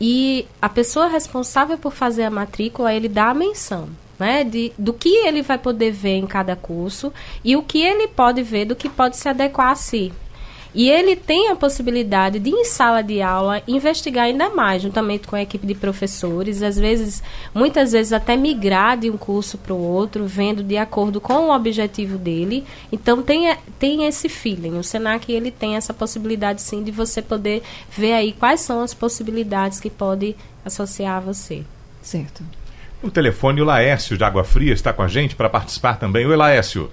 e 0.00 0.46
a 0.62 0.68
pessoa 0.68 1.08
responsável 1.08 1.76
por 1.76 1.92
fazer 1.92 2.24
a 2.24 2.30
matrícula, 2.30 2.94
ele 2.94 3.08
dá 3.08 3.30
a 3.30 3.34
menção. 3.34 3.88
Né, 4.18 4.42
de, 4.42 4.72
do 4.76 4.92
que 4.92 5.10
ele 5.10 5.42
vai 5.42 5.56
poder 5.56 5.92
ver 5.92 6.16
em 6.16 6.26
cada 6.26 6.56
curso 6.56 7.12
e 7.44 7.54
o 7.54 7.62
que 7.62 7.80
ele 7.80 8.08
pode 8.08 8.42
ver 8.42 8.64
do 8.64 8.74
que 8.74 8.88
pode 8.88 9.16
se 9.16 9.28
adequar 9.28 9.70
a 9.70 9.76
si. 9.76 10.12
E 10.74 10.90
ele 10.90 11.16
tem 11.16 11.48
a 11.48 11.56
possibilidade 11.56 12.38
de, 12.38 12.50
em 12.50 12.64
sala 12.64 13.02
de 13.02 13.22
aula, 13.22 13.62
investigar 13.66 14.24
ainda 14.24 14.50
mais, 14.50 14.82
juntamente 14.82 15.26
com 15.26 15.34
a 15.34 15.42
equipe 15.42 15.66
de 15.66 15.74
professores, 15.74 16.62
às 16.62 16.78
vezes, 16.78 17.22
muitas 17.54 17.92
vezes 17.92 18.12
até 18.12 18.36
migrar 18.36 18.98
de 18.98 19.10
um 19.10 19.16
curso 19.16 19.56
para 19.58 19.72
o 19.72 19.82
outro, 19.82 20.26
vendo 20.26 20.62
de 20.62 20.76
acordo 20.76 21.20
com 21.20 21.46
o 21.46 21.54
objetivo 21.54 22.18
dele. 22.18 22.66
Então 22.92 23.22
tem, 23.22 23.56
tem 23.78 24.04
esse 24.06 24.28
feeling. 24.28 24.78
O 24.78 24.84
Senac 24.84 25.30
ele 25.32 25.50
tem 25.50 25.76
essa 25.76 25.94
possibilidade 25.94 26.60
sim 26.60 26.82
de 26.82 26.90
você 26.90 27.22
poder 27.22 27.62
ver 27.90 28.12
aí 28.12 28.32
quais 28.32 28.60
são 28.60 28.82
as 28.82 28.92
possibilidades 28.92 29.80
que 29.80 29.90
pode 29.90 30.36
associar 30.64 31.16
a 31.16 31.20
você. 31.20 31.64
Certo. 32.02 32.42
No 33.02 33.10
telefone, 33.10 33.60
o 33.60 33.64
Laércio 33.64 34.18
de 34.18 34.24
Água 34.24 34.44
Fria 34.44 34.72
está 34.72 34.92
com 34.92 35.02
a 35.02 35.08
gente 35.08 35.36
para 35.36 35.48
participar 35.48 35.98
também. 35.98 36.26
Oi, 36.26 36.36
Laércio. 36.36 36.90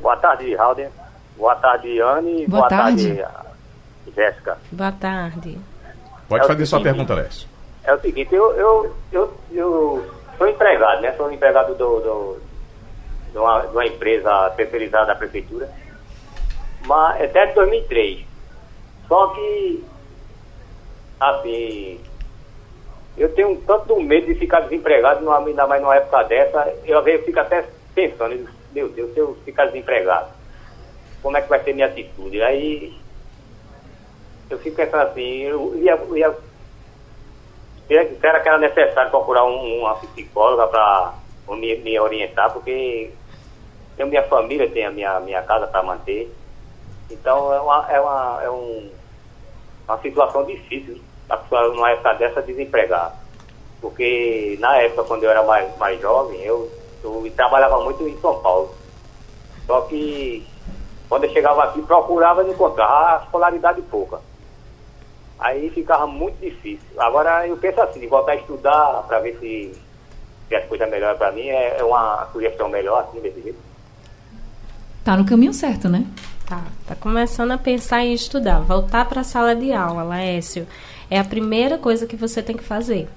Boa 0.00 0.16
tarde, 0.16 0.54
Halden. 0.54 0.88
Boa 1.38 1.54
tarde, 1.54 2.00
Anne. 2.00 2.46
Boa, 2.48 2.62
Boa 2.62 2.68
tarde, 2.68 3.16
tarde 3.16 3.48
Jéssica. 4.12 4.58
Boa 4.72 4.90
tarde. 4.90 5.56
Pode 6.28 6.44
é 6.44 6.46
fazer 6.48 6.66
sua 6.66 6.82
pergunta, 6.82 7.14
Lécio. 7.14 7.48
É 7.84 7.94
o 7.94 8.00
seguinte, 8.00 8.34
eu, 8.34 8.52
eu, 8.54 8.96
eu, 9.12 9.34
eu 9.52 10.10
sou 10.36 10.48
empregado, 10.48 11.00
né? 11.00 11.12
Sou 11.12 11.32
empregado 11.32 11.76
do, 11.76 12.00
do, 12.00 12.40
de, 13.30 13.38
uma, 13.38 13.60
de 13.60 13.68
uma 13.68 13.86
empresa 13.86 14.50
terceirizada 14.56 15.06
da 15.06 15.14
prefeitura, 15.14 15.70
mas 16.84 17.22
até 17.22 17.46
2003. 17.52 18.26
Só 19.06 19.28
que, 19.28 19.84
assim, 21.20 22.00
eu 23.16 23.32
tenho 23.32 23.50
um 23.50 23.60
tanto 23.60 23.98
medo 24.00 24.26
de 24.26 24.34
ficar 24.34 24.60
desempregado, 24.60 25.30
ainda 25.30 25.66
mais 25.68 25.80
numa 25.80 25.94
época 25.94 26.24
dessa. 26.24 26.74
Eu, 26.84 27.06
eu 27.06 27.22
fico 27.22 27.38
até 27.38 27.64
pensando, 27.94 28.48
meu 28.72 28.88
Deus, 28.88 29.14
se 29.14 29.20
eu 29.20 29.38
ficar 29.44 29.66
desempregado 29.66 30.37
como 31.22 31.36
é 31.36 31.42
que 31.42 31.48
vai 31.48 31.62
ser 31.62 31.74
minha 31.74 31.86
atitude. 31.86 32.42
Aí 32.42 32.96
eu 34.50 34.58
fico 34.58 34.76
pensando 34.76 35.02
assim, 35.02 35.42
eu 35.42 35.76
ia, 35.76 35.98
ia 36.16 36.36
será 38.20 38.40
que 38.40 38.48
era 38.48 38.58
necessário 38.58 39.10
procurar 39.10 39.44
um, 39.44 39.80
uma 39.80 39.94
psicóloga 39.96 40.66
para 40.68 41.14
me, 41.48 41.76
me, 41.76 41.98
orientar, 41.98 42.52
porque 42.52 43.10
tenho 43.96 44.08
minha 44.08 44.22
família, 44.24 44.70
tenho 44.70 44.88
a 44.88 44.92
minha, 44.92 45.20
minha 45.20 45.42
casa 45.42 45.66
para 45.66 45.82
manter. 45.82 46.32
Então 47.10 47.52
é 47.52 47.60
uma, 47.60 47.86
é 47.90 48.00
uma, 48.00 48.40
é 48.44 48.50
um, 48.50 48.90
uma 49.86 49.98
situação 50.00 50.44
difícil 50.44 51.00
a 51.28 51.36
pessoa 51.36 51.68
numa 51.68 51.90
época 51.90 52.14
dessa 52.14 52.42
desempregada. 52.42 53.14
Porque 53.80 54.56
na 54.60 54.76
época, 54.78 55.04
quando 55.04 55.24
eu 55.24 55.30
era 55.30 55.42
mais, 55.42 55.76
mais 55.78 56.00
jovem, 56.00 56.40
eu, 56.42 56.70
eu 57.02 57.30
trabalhava 57.36 57.82
muito 57.84 58.06
em 58.08 58.18
São 58.20 58.40
Paulo. 58.40 58.74
Só 59.66 59.82
que 59.82 60.46
quando 61.08 61.24
eu 61.24 61.32
chegava 61.32 61.64
aqui, 61.64 61.80
procurava 61.82 62.44
e 62.44 62.50
encontrava 62.50 63.16
a 63.16 63.24
escolaridade 63.24 63.80
pouca. 63.82 64.20
Aí 65.38 65.70
ficava 65.70 66.06
muito 66.06 66.38
difícil. 66.40 66.86
Agora 66.98 67.46
eu 67.46 67.56
penso 67.56 67.80
assim, 67.80 68.00
de 68.00 68.06
voltar 68.06 68.32
a 68.32 68.36
estudar 68.36 69.04
para 69.06 69.20
ver 69.20 69.38
se, 69.38 69.72
se 70.48 70.54
as 70.54 70.64
coisas 70.66 70.90
melhoram 70.90 71.16
para 71.16 71.32
mim, 71.32 71.48
é, 71.48 71.78
é, 71.78 71.84
uma 71.84 72.28
sugestão 72.32 72.68
melhor, 72.68 73.06
assim, 73.08 73.20
desse 73.20 73.40
jeito. 73.40 73.58
Tá 75.04 75.16
no 75.16 75.24
caminho 75.24 75.54
certo, 75.54 75.88
né? 75.88 76.04
Tá. 76.46 76.62
Tá 76.86 76.94
começando 76.94 77.52
a 77.52 77.58
pensar 77.58 78.02
em 78.02 78.12
estudar. 78.12 78.60
Voltar 78.60 79.08
para 79.08 79.20
a 79.20 79.24
sala 79.24 79.54
de 79.54 79.72
aula, 79.72 80.02
Laércio. 80.02 80.66
É 81.10 81.18
a 81.18 81.24
primeira 81.24 81.78
coisa 81.78 82.06
que 82.06 82.16
você 82.16 82.42
tem 82.42 82.56
que 82.56 82.64
fazer 82.64 83.08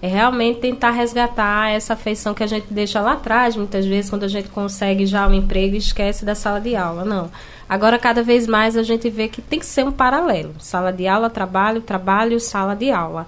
é 0.00 0.08
realmente 0.08 0.60
tentar 0.60 0.90
resgatar 0.90 1.70
essa 1.70 1.94
afeição 1.94 2.34
que 2.34 2.42
a 2.42 2.46
gente 2.46 2.66
deixa 2.70 3.00
lá 3.00 3.12
atrás, 3.12 3.56
muitas 3.56 3.86
vezes, 3.86 4.10
quando 4.10 4.24
a 4.24 4.28
gente 4.28 4.48
consegue 4.48 5.06
já 5.06 5.26
um 5.26 5.32
emprego 5.32 5.74
e 5.74 5.78
esquece 5.78 6.24
da 6.24 6.34
sala 6.34 6.60
de 6.60 6.76
aula. 6.76 7.04
Não. 7.04 7.30
Agora, 7.68 7.98
cada 7.98 8.22
vez 8.22 8.46
mais, 8.46 8.76
a 8.76 8.82
gente 8.82 9.08
vê 9.08 9.28
que 9.28 9.40
tem 9.40 9.58
que 9.58 9.66
ser 9.66 9.84
um 9.84 9.92
paralelo. 9.92 10.54
Sala 10.58 10.92
de 10.92 11.06
aula, 11.06 11.30
trabalho, 11.30 11.80
trabalho, 11.80 12.38
sala 12.38 12.76
de 12.76 12.90
aula. 12.90 13.26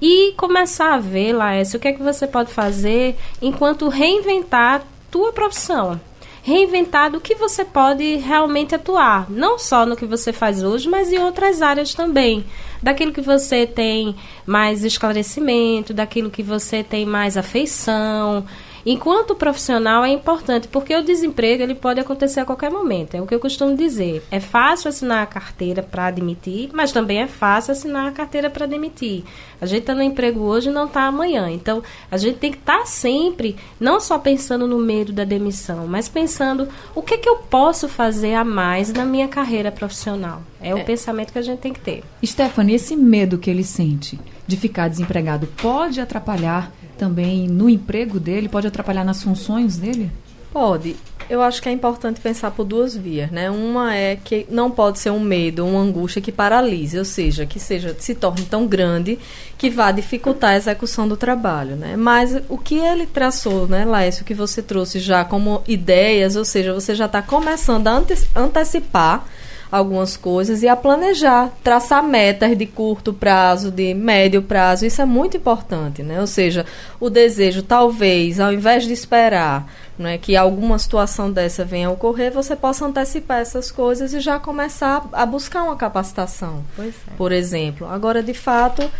E 0.00 0.32
começar 0.36 0.94
a 0.94 0.98
ver, 0.98 1.32
Laércio, 1.32 1.78
o 1.78 1.80
que 1.80 1.88
é 1.88 1.92
que 1.92 2.02
você 2.02 2.26
pode 2.26 2.52
fazer 2.52 3.16
enquanto 3.40 3.88
reinventar 3.88 4.82
tua 5.10 5.32
profissão 5.32 6.00
reinventar 6.42 7.10
do 7.10 7.20
que 7.20 7.34
você 7.34 7.64
pode 7.64 8.16
realmente 8.16 8.74
atuar, 8.74 9.30
não 9.30 9.58
só 9.58 9.84
no 9.84 9.96
que 9.96 10.06
você 10.06 10.32
faz 10.32 10.62
hoje, 10.62 10.88
mas 10.88 11.12
em 11.12 11.18
outras 11.18 11.62
áreas 11.62 11.94
também. 11.94 12.44
Daquilo 12.82 13.12
que 13.12 13.20
você 13.20 13.66
tem 13.66 14.16
mais 14.46 14.84
esclarecimento, 14.84 15.92
daquilo 15.92 16.30
que 16.30 16.42
você 16.42 16.82
tem 16.82 17.04
mais 17.04 17.36
afeição. 17.36 18.44
Enquanto 18.84 19.34
profissional 19.34 20.04
é 20.04 20.10
importante, 20.10 20.68
porque 20.68 20.94
o 20.94 21.02
desemprego 21.02 21.62
ele 21.62 21.74
pode 21.74 22.00
acontecer 22.00 22.40
a 22.40 22.44
qualquer 22.44 22.70
momento. 22.70 23.14
É 23.14 23.20
o 23.20 23.26
que 23.26 23.34
eu 23.34 23.40
costumo 23.40 23.76
dizer. 23.76 24.22
É 24.30 24.40
fácil 24.40 24.88
assinar 24.88 25.22
a 25.22 25.26
carteira 25.26 25.82
para 25.82 26.06
admitir, 26.06 26.70
mas 26.72 26.92
também 26.92 27.20
é 27.20 27.26
fácil 27.26 27.72
assinar 27.72 28.08
a 28.08 28.12
carteira 28.12 28.48
para 28.48 28.66
demitir. 28.66 29.24
A 29.60 29.66
gente 29.66 29.80
está 29.80 29.94
no 29.94 30.02
emprego 30.02 30.40
hoje 30.40 30.70
e 30.70 30.72
não 30.72 30.86
está 30.86 31.02
amanhã. 31.02 31.50
Então, 31.50 31.82
a 32.10 32.16
gente 32.16 32.38
tem 32.38 32.50
que 32.50 32.58
estar 32.58 32.80
tá 32.80 32.86
sempre, 32.86 33.56
não 33.78 34.00
só 34.00 34.18
pensando 34.18 34.66
no 34.66 34.78
medo 34.78 35.12
da 35.12 35.24
demissão, 35.24 35.86
mas 35.86 36.08
pensando 36.08 36.68
o 36.94 37.02
que, 37.02 37.18
que 37.18 37.28
eu 37.28 37.36
posso 37.36 37.88
fazer 37.88 38.34
a 38.34 38.44
mais 38.44 38.92
na 38.92 39.04
minha 39.04 39.28
carreira 39.28 39.70
profissional. 39.70 40.42
É, 40.60 40.70
é. 40.70 40.74
o 40.74 40.84
pensamento 40.84 41.32
que 41.32 41.38
a 41.38 41.42
gente 41.42 41.58
tem 41.58 41.72
que 41.72 41.80
ter. 41.80 42.02
Stephanie, 42.24 42.76
esse 42.76 42.94
medo 42.94 43.38
que 43.38 43.50
ele 43.50 43.64
sente 43.64 44.18
de 44.46 44.56
ficar 44.56 44.88
desempregado 44.88 45.46
pode 45.46 46.00
atrapalhar 46.00 46.72
também 47.00 47.48
no 47.48 47.66
emprego 47.70 48.20
dele? 48.20 48.46
Pode 48.46 48.66
atrapalhar 48.66 49.04
nas 49.04 49.22
funções 49.22 49.78
dele? 49.78 50.12
Pode. 50.52 50.94
Eu 51.30 51.40
acho 51.40 51.62
que 51.62 51.68
é 51.68 51.72
importante 51.72 52.20
pensar 52.20 52.50
por 52.50 52.64
duas 52.64 52.94
vias, 52.94 53.30
né? 53.30 53.48
Uma 53.50 53.94
é 53.94 54.16
que 54.16 54.46
não 54.50 54.68
pode 54.70 54.98
ser 54.98 55.10
um 55.10 55.20
medo, 55.20 55.64
uma 55.64 55.80
angústia 55.80 56.20
que 56.20 56.32
paralise, 56.32 56.98
ou 56.98 57.04
seja, 57.04 57.46
que 57.46 57.58
seja 57.58 57.96
se 57.98 58.16
torne 58.16 58.44
tão 58.44 58.66
grande 58.66 59.16
que 59.56 59.70
vá 59.70 59.92
dificultar 59.92 60.50
a 60.50 60.56
execução 60.56 61.06
do 61.08 61.16
trabalho, 61.16 61.76
né? 61.76 61.96
Mas 61.96 62.36
o 62.48 62.58
que 62.58 62.74
ele 62.74 63.06
traçou, 63.06 63.68
né, 63.68 63.84
Laércio, 63.84 64.24
que 64.24 64.34
você 64.34 64.60
trouxe 64.60 64.98
já 64.98 65.24
como 65.24 65.62
ideias, 65.68 66.34
ou 66.34 66.44
seja, 66.44 66.74
você 66.74 66.96
já 66.96 67.06
está 67.06 67.22
começando 67.22 67.86
a 67.86 68.02
antecipar 68.34 69.24
algumas 69.70 70.16
coisas 70.16 70.62
e 70.62 70.68
a 70.68 70.74
planejar, 70.74 71.50
traçar 71.62 72.02
metas 72.02 72.56
de 72.56 72.66
curto 72.66 73.12
prazo, 73.12 73.70
de 73.70 73.94
médio 73.94 74.42
prazo. 74.42 74.84
Isso 74.84 75.00
é 75.00 75.04
muito 75.04 75.36
importante, 75.36 76.02
né? 76.02 76.20
Ou 76.20 76.26
seja, 76.26 76.66
o 76.98 77.08
desejo, 77.08 77.62
talvez, 77.62 78.40
ao 78.40 78.52
invés 78.52 78.84
de 78.84 78.92
esperar 78.92 79.70
né, 79.98 80.18
que 80.18 80.34
alguma 80.34 80.78
situação 80.78 81.30
dessa 81.30 81.64
venha 81.64 81.88
a 81.88 81.90
ocorrer, 81.90 82.32
você 82.32 82.56
possa 82.56 82.86
antecipar 82.86 83.40
essas 83.40 83.70
coisas 83.70 84.12
e 84.14 84.20
já 84.20 84.38
começar 84.38 85.06
a 85.12 85.26
buscar 85.26 85.62
uma 85.62 85.76
capacitação, 85.76 86.64
é. 86.78 86.90
por 87.16 87.30
exemplo. 87.30 87.86
Agora, 87.86 88.22
de 88.22 88.34
fato, 88.34 88.90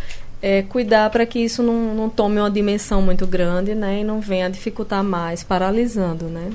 é, 0.41 0.61
cuidar 0.61 1.09
para 1.09 1.25
que 1.25 1.39
isso 1.39 1.61
não, 1.61 1.93
não 1.93 2.09
tome 2.09 2.39
uma 2.39 2.51
dimensão 2.51 3.01
muito 3.01 3.27
grande 3.27 3.75
né, 3.75 4.01
e 4.01 4.03
não 4.03 4.21
venha 4.21 4.45
a 4.45 4.49
dificultar 4.49 5.03
mais, 5.03 5.43
paralisando, 5.43 6.25
né? 6.25 6.49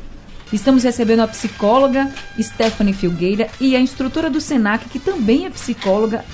Estamos 0.52 0.84
recebendo 0.84 1.20
a 1.20 1.28
psicóloga 1.28 2.08
Stephanie 2.40 2.92
Filgueira 2.94 3.48
e 3.60 3.74
a 3.74 3.80
instrutora 3.80 4.30
do 4.30 4.40
SENAC, 4.40 4.88
que 4.88 4.98
também 4.98 5.44
é 5.44 5.50
psicóloga, 5.50 6.24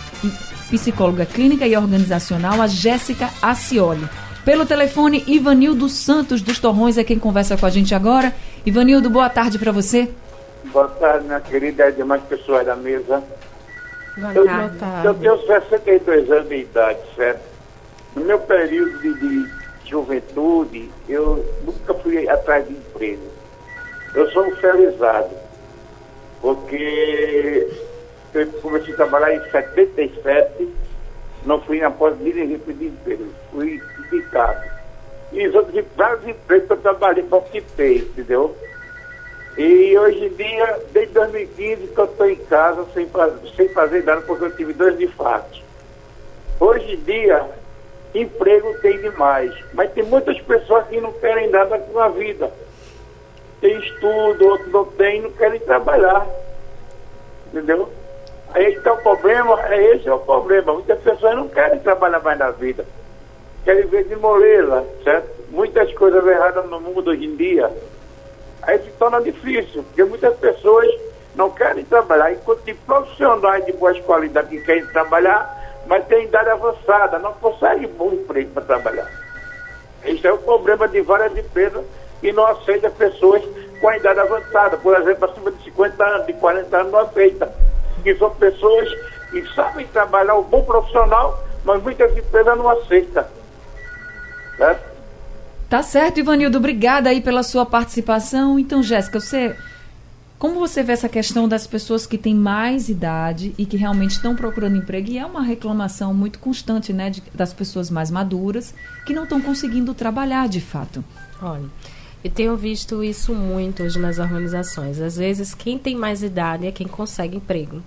psicóloga 0.70 1.24
clínica 1.24 1.66
e 1.66 1.74
organizacional, 1.76 2.60
a 2.60 2.66
Jéssica 2.66 3.30
Acioli. 3.40 4.06
Pelo 4.44 4.66
telefone, 4.66 5.24
Ivanildo 5.26 5.88
Santos 5.88 6.42
dos 6.42 6.58
Torrões 6.58 6.98
é 6.98 7.04
quem 7.04 7.18
conversa 7.18 7.56
com 7.56 7.64
a 7.64 7.70
gente 7.70 7.94
agora. 7.94 8.34
Ivanildo, 8.66 9.08
boa 9.08 9.30
tarde 9.30 9.58
para 9.58 9.72
você. 9.72 10.10
Boa 10.64 10.88
tarde, 10.88 11.26
minha 11.26 11.40
querida 11.40 11.88
e 11.88 11.92
demais 11.92 12.22
pessoas 12.24 12.66
da 12.66 12.76
mesa. 12.76 13.22
Boa 14.16 14.34
Eu, 14.34 14.44
tarde. 14.78 15.06
eu 15.06 15.14
tenho 15.14 15.38
62 15.46 16.30
anos 16.30 16.48
de 16.48 16.56
idade, 16.56 16.98
certo? 17.16 17.40
No 18.14 18.24
meu 18.24 18.38
período 18.40 18.98
de, 19.00 19.14
de 19.14 19.48
juventude, 19.88 20.90
eu 21.08 21.44
nunca 21.64 21.94
fui 21.94 22.28
atrás 22.28 22.66
de 22.66 22.74
emprego. 22.74 23.22
Eu 24.14 24.30
sou 24.30 24.50
felizado, 24.56 25.30
porque 26.40 27.68
eu 28.34 28.46
comecei 28.60 28.92
a 28.92 28.96
trabalhar 28.96 29.34
em 29.34 29.50
77, 29.50 30.68
não 31.46 31.60
fui 31.62 31.82
após 31.82 32.16
de 32.18 32.24
ninguém 32.24 32.58
pedir 32.58 32.86
emprego, 32.88 33.24
fui 33.50 33.82
indicado. 33.98 34.70
E 35.32 35.48
os 35.48 35.54
outros 35.54 35.84
vários 35.96 36.28
empregos 36.28 36.66
que 36.66 36.72
eu 36.72 36.76
trabalhei, 36.78 37.22
participei, 37.24 37.98
entendeu? 37.98 38.54
E 39.56 39.96
hoje 39.98 40.26
em 40.26 40.34
dia, 40.34 40.80
desde 40.92 41.14
2015 41.14 41.86
que 41.88 41.98
eu 41.98 42.04
estou 42.04 42.28
em 42.28 42.36
casa 42.36 42.86
sem, 42.94 43.08
sem 43.56 43.68
fazer 43.70 44.04
nada, 44.04 44.20
porque 44.22 44.44
eu 44.44 44.56
tive 44.56 44.74
dois 44.74 45.00
infartos. 45.00 45.62
Hoje 46.60 46.94
em 46.94 47.00
dia, 47.00 47.46
emprego 48.14 48.74
tem 48.80 49.00
demais, 49.00 49.52
mas 49.72 49.90
tem 49.92 50.04
muitas 50.04 50.38
pessoas 50.40 50.86
que 50.88 51.00
não 51.00 51.12
querem 51.14 51.50
nada 51.50 51.78
com 51.78 51.98
a 51.98 52.08
vida. 52.08 52.50
Tem 53.62 53.78
estudo, 53.78 54.44
outros 54.44 54.72
não 54.72 54.84
têm, 54.84 55.22
não 55.22 55.30
querem 55.30 55.60
trabalhar. 55.60 56.26
Entendeu? 57.46 57.88
Aí 58.52 58.74
está 58.74 58.92
o 58.92 58.96
problema, 58.98 59.56
é 59.68 59.94
esse 59.94 60.08
é 60.08 60.12
o 60.12 60.18
problema. 60.18 60.74
Muitas 60.74 60.98
pessoas 60.98 61.36
não 61.36 61.48
querem 61.48 61.78
trabalhar 61.78 62.20
mais 62.20 62.38
na 62.40 62.50
vida. 62.50 62.84
Querem 63.64 63.86
ver 63.86 64.04
de 64.04 64.16
moleza, 64.16 64.84
certo? 65.04 65.30
Muitas 65.50 65.94
coisas 65.94 66.26
erradas 66.26 66.68
no 66.68 66.80
mundo 66.80 67.12
hoje 67.12 67.24
em 67.24 67.36
dia. 67.36 67.70
Aí 68.62 68.80
se 68.80 68.90
torna 68.98 69.20
difícil, 69.20 69.84
porque 69.84 70.02
muitas 70.02 70.36
pessoas 70.38 70.88
não 71.36 71.48
querem 71.48 71.84
trabalhar, 71.84 72.32
enquanto 72.32 72.62
tem 72.62 72.74
profissionais 72.74 73.64
de 73.64 73.72
boas 73.74 73.98
qualidades 74.00 74.50
que 74.50 74.60
querem 74.60 74.86
trabalhar, 74.86 75.80
mas 75.86 76.04
tem 76.06 76.24
idade 76.24 76.50
avançada, 76.50 77.20
não 77.20 77.32
conseguem 77.34 77.86
bom 77.86 78.12
emprego 78.12 78.50
para 78.50 78.64
trabalhar. 78.64 79.08
Esse 80.04 80.26
é 80.26 80.32
o 80.32 80.38
problema 80.38 80.88
de 80.88 81.00
várias 81.00 81.36
empresas 81.36 81.84
que 82.22 82.32
não 82.32 82.46
aceitam 82.46 82.90
pessoas 82.92 83.42
com 83.80 83.88
a 83.88 83.96
idade 83.98 84.20
avançada, 84.20 84.78
por 84.78 84.96
exemplo, 84.98 85.28
acima 85.28 85.50
de 85.50 85.62
50 85.64 86.02
anos, 86.04 86.26
de 86.28 86.32
40 86.34 86.76
anos, 86.78 86.92
não 86.92 87.00
aceita. 87.00 87.52
Que 88.02 88.14
são 88.14 88.30
pessoas 88.30 88.88
que 89.30 89.46
sabem 89.54 89.86
trabalhar, 89.88 90.36
um 90.36 90.42
bom 90.42 90.62
profissional, 90.64 91.44
mas 91.64 91.82
muitas 91.82 92.16
empresas 92.16 92.56
não 92.56 92.68
aceitam. 92.70 93.24
Certo? 94.56 94.92
Tá 95.68 95.82
certo, 95.82 96.20
Ivanildo. 96.20 96.58
Obrigada 96.58 97.10
aí 97.10 97.20
pela 97.20 97.42
sua 97.42 97.66
participação. 97.66 98.58
Então, 98.58 98.82
Jéssica, 98.82 99.18
você. 99.20 99.56
Como 100.38 100.58
você 100.58 100.82
vê 100.82 100.92
essa 100.92 101.08
questão 101.08 101.46
das 101.48 101.68
pessoas 101.68 102.04
que 102.04 102.18
têm 102.18 102.34
mais 102.34 102.88
idade 102.88 103.54
e 103.56 103.64
que 103.64 103.76
realmente 103.76 104.10
estão 104.10 104.34
procurando 104.34 104.76
emprego? 104.76 105.08
E 105.10 105.16
é 105.18 105.24
uma 105.24 105.40
reclamação 105.40 106.12
muito 106.12 106.40
constante, 106.40 106.92
né, 106.92 107.10
de- 107.10 107.22
das 107.32 107.52
pessoas 107.52 107.88
mais 107.90 108.10
maduras 108.10 108.74
que 109.06 109.14
não 109.14 109.22
estão 109.22 109.40
conseguindo 109.40 109.94
trabalhar 109.94 110.48
de 110.48 110.60
fato. 110.60 111.02
Olha, 111.40 111.66
eu 112.24 112.30
tenho 112.30 112.56
visto 112.56 113.02
isso 113.02 113.34
muito 113.34 113.82
hoje 113.82 113.98
nas 113.98 114.18
organizações. 114.18 115.00
Às 115.00 115.16
vezes, 115.16 115.54
quem 115.54 115.76
tem 115.76 115.96
mais 115.96 116.22
idade 116.22 116.66
é 116.66 116.72
quem 116.72 116.86
consegue 116.86 117.36
emprego. 117.36 117.82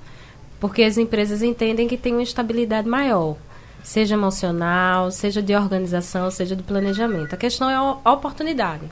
Porque 0.59 0.83
as 0.83 0.97
empresas 0.97 1.41
entendem 1.41 1.87
que 1.87 1.95
tem 1.95 2.13
uma 2.13 2.23
estabilidade 2.23 2.87
maior, 2.87 3.37
seja 3.83 4.15
emocional, 4.15 5.09
seja 5.09 5.41
de 5.41 5.55
organização, 5.55 6.29
seja 6.29 6.55
de 6.55 6.63
planejamento. 6.63 7.33
A 7.33 7.37
questão 7.37 7.69
é 7.69 7.75
a 7.75 8.11
oportunidade. 8.11 8.83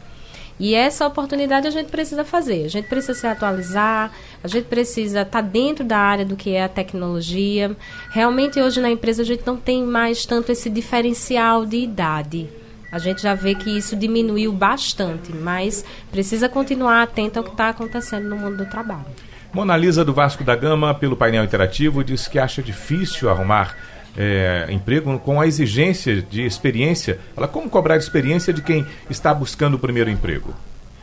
E 0.59 0.75
essa 0.75 1.05
oportunidade 1.05 1.67
a 1.67 1.71
gente 1.71 1.89
precisa 1.89 2.23
fazer. 2.23 2.63
A 2.65 2.69
gente 2.69 2.87
precisa 2.87 3.13
se 3.13 3.27
atualizar, 3.27 4.13
a 4.41 4.47
gente 4.47 4.65
precisa 4.65 5.23
estar 5.23 5.41
dentro 5.41 5.83
da 5.83 5.97
área 5.97 6.23
do 6.23 6.37
que 6.37 6.51
é 6.51 6.63
a 6.63 6.69
tecnologia. 6.69 7.75
Realmente, 8.11 8.61
hoje 8.61 8.79
na 8.79 8.91
empresa, 8.91 9.23
a 9.23 9.25
gente 9.25 9.45
não 9.45 9.57
tem 9.57 9.83
mais 9.83 10.25
tanto 10.25 10.51
esse 10.51 10.69
diferencial 10.69 11.65
de 11.65 11.77
idade. 11.77 12.49
A 12.93 12.99
gente 12.99 13.23
já 13.23 13.33
vê 13.33 13.55
que 13.55 13.75
isso 13.75 13.95
diminuiu 13.95 14.53
bastante, 14.53 15.33
mas 15.33 15.83
precisa 16.11 16.47
continuar 16.47 17.01
atento 17.01 17.39
ao 17.39 17.43
que 17.43 17.49
está 17.49 17.69
acontecendo 17.69 18.29
no 18.29 18.37
mundo 18.37 18.57
do 18.57 18.65
trabalho. 18.67 19.07
Mona 19.51 19.75
Lisa 19.75 20.05
do 20.05 20.13
Vasco 20.13 20.43
da 20.43 20.55
Gama, 20.55 20.93
pelo 20.93 21.17
painel 21.17 21.43
interativo, 21.43 22.03
diz 22.03 22.27
que 22.27 22.37
acha 22.37 22.61
difícil 22.61 23.31
arrumar 23.31 23.75
é, 24.15 24.67
emprego 24.69 25.17
com 25.17 25.41
a 25.41 25.47
exigência 25.47 26.21
de 26.21 26.45
experiência. 26.45 27.19
Ela 27.35 27.47
como 27.47 27.67
cobrar 27.67 27.97
experiência 27.97 28.53
de 28.53 28.61
quem 28.61 28.85
está 29.09 29.33
buscando 29.33 29.73
o 29.73 29.79
primeiro 29.79 30.11
emprego? 30.11 30.53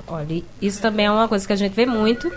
Olha, 0.07 0.44
isso 0.62 0.81
também 0.81 1.07
é 1.07 1.11
uma 1.11 1.26
coisa 1.26 1.44
que 1.44 1.53
a 1.53 1.57
gente 1.57 1.74
vê 1.74 1.87
muito 1.87 2.31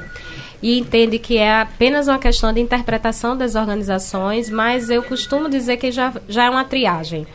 e 0.64 0.80
entende 0.80 1.20
que 1.20 1.38
é 1.38 1.62
apenas 1.62 2.08
uma 2.08 2.18
questão 2.18 2.52
de 2.52 2.60
interpretação 2.60 3.38
das 3.38 3.54
organizações, 3.54 4.50
mas 4.50 4.90
eu 4.90 5.04
costumo 5.04 5.48
dizer 5.48 5.78
que 5.78 5.92
já, 5.92 6.12
já 6.28 6.46
é 6.46 6.50
uma 6.50 6.66
triagem. 6.66 7.28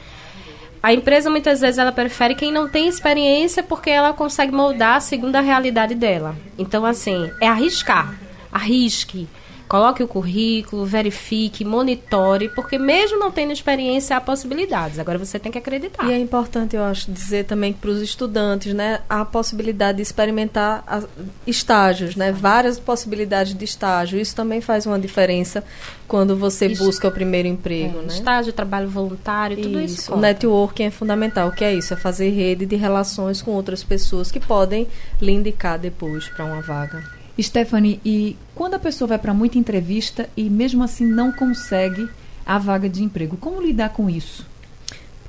A 0.83 0.93
empresa 0.93 1.29
muitas 1.29 1.61
vezes 1.61 1.79
ela 1.79 1.93
prefere 1.93 2.35
quem 2.35 2.53
não 2.53 2.69
tem 2.69 2.89
experiência 2.89 3.63
porque 3.63 3.91
ela 3.91 4.13
consegue 4.13 4.53
moldar 4.53 5.01
segundo 5.01 5.37
a 5.37 5.41
realidade 5.41 5.95
dela. 5.95 6.37
Então, 6.57 6.85
assim, 6.85 7.31
é 7.41 7.49
arriscar. 7.49 8.15
Arrisque. 8.53 9.29
Coloque 9.69 10.03
o 10.03 10.09
currículo, 10.09 10.87
verifique, 10.87 11.65
monitore, 11.65 12.49
porque 12.49 12.79
mesmo 12.79 13.19
não 13.19 13.31
tendo 13.31 13.53
experiência, 13.53 14.17
há 14.17 14.21
possibilidades. 14.21 14.99
Agora 14.99 15.19
você 15.19 15.39
tem 15.39 15.53
que 15.53 15.59
acreditar. 15.59 16.07
E 16.07 16.13
é 16.13 16.19
importante, 16.19 16.75
eu 16.75 16.83
acho, 16.83 17.11
dizer 17.11 17.45
também 17.45 17.73
para 17.73 17.91
os 17.91 18.01
estudantes, 18.01 18.73
né, 18.73 19.01
a 19.09 19.25
possibilidade 19.25 19.97
de 19.97 20.03
experimentar 20.03 20.85
estágios, 21.47 22.17
né, 22.17 22.33
várias 22.33 22.79
possibilidades 22.79 23.55
de 23.55 23.65
estágio. 23.65 24.19
Isso 24.19 24.35
também 24.35 24.61
faz 24.61 24.87
uma 24.87 24.99
diferença 24.99 25.63
quando 26.07 26.35
você 26.35 26.69
Isso. 26.69 26.83
busca 26.83 27.07
o 27.07 27.13
primeiro 27.13 27.47
emprego, 27.47 27.99
É, 27.99 28.03
né? 28.03 28.09
Estágio, 28.09 28.53
trabalho 28.53 28.89
voluntário, 28.89 29.57
tudo 29.59 29.79
isso. 29.81 30.01
Isso, 30.01 30.15
o 30.15 30.17
networking 30.17 30.85
é 30.85 30.91
fundamental. 30.91 31.49
O 31.49 31.53
que 31.53 31.65
é 31.65 31.75
isso? 31.75 31.93
É 31.93 31.97
fazer 31.97 32.31
rede 32.31 32.65
de 32.65 32.77
relações 32.77 33.43
com 33.43 33.51
outras 33.51 33.85
pessoas 33.85 34.31
que 34.31 34.41
podem 34.41 34.87
lhe 35.21 35.33
indicar 35.33 35.79
depois 35.79 36.27
para 36.29 36.47
uma 36.47 36.63
vaga. 36.63 37.18
Stephanie, 37.43 38.01
e 38.05 38.37
quando 38.55 38.75
a 38.75 38.79
pessoa 38.79 39.09
vai 39.09 39.19
para 39.19 39.33
muita 39.33 39.59
entrevista 39.59 40.29
e 40.37 40.51
mesmo 40.51 40.83
assim 40.83 41.07
não 41.07 41.31
consegue 41.33 42.09
a 42.45 42.59
vaga 42.59 42.89
de 42.89 43.03
emprego, 43.03 43.37
como 43.37 43.63
lidar 43.63 43.91
com 43.91 44.09
isso? 44.11 44.47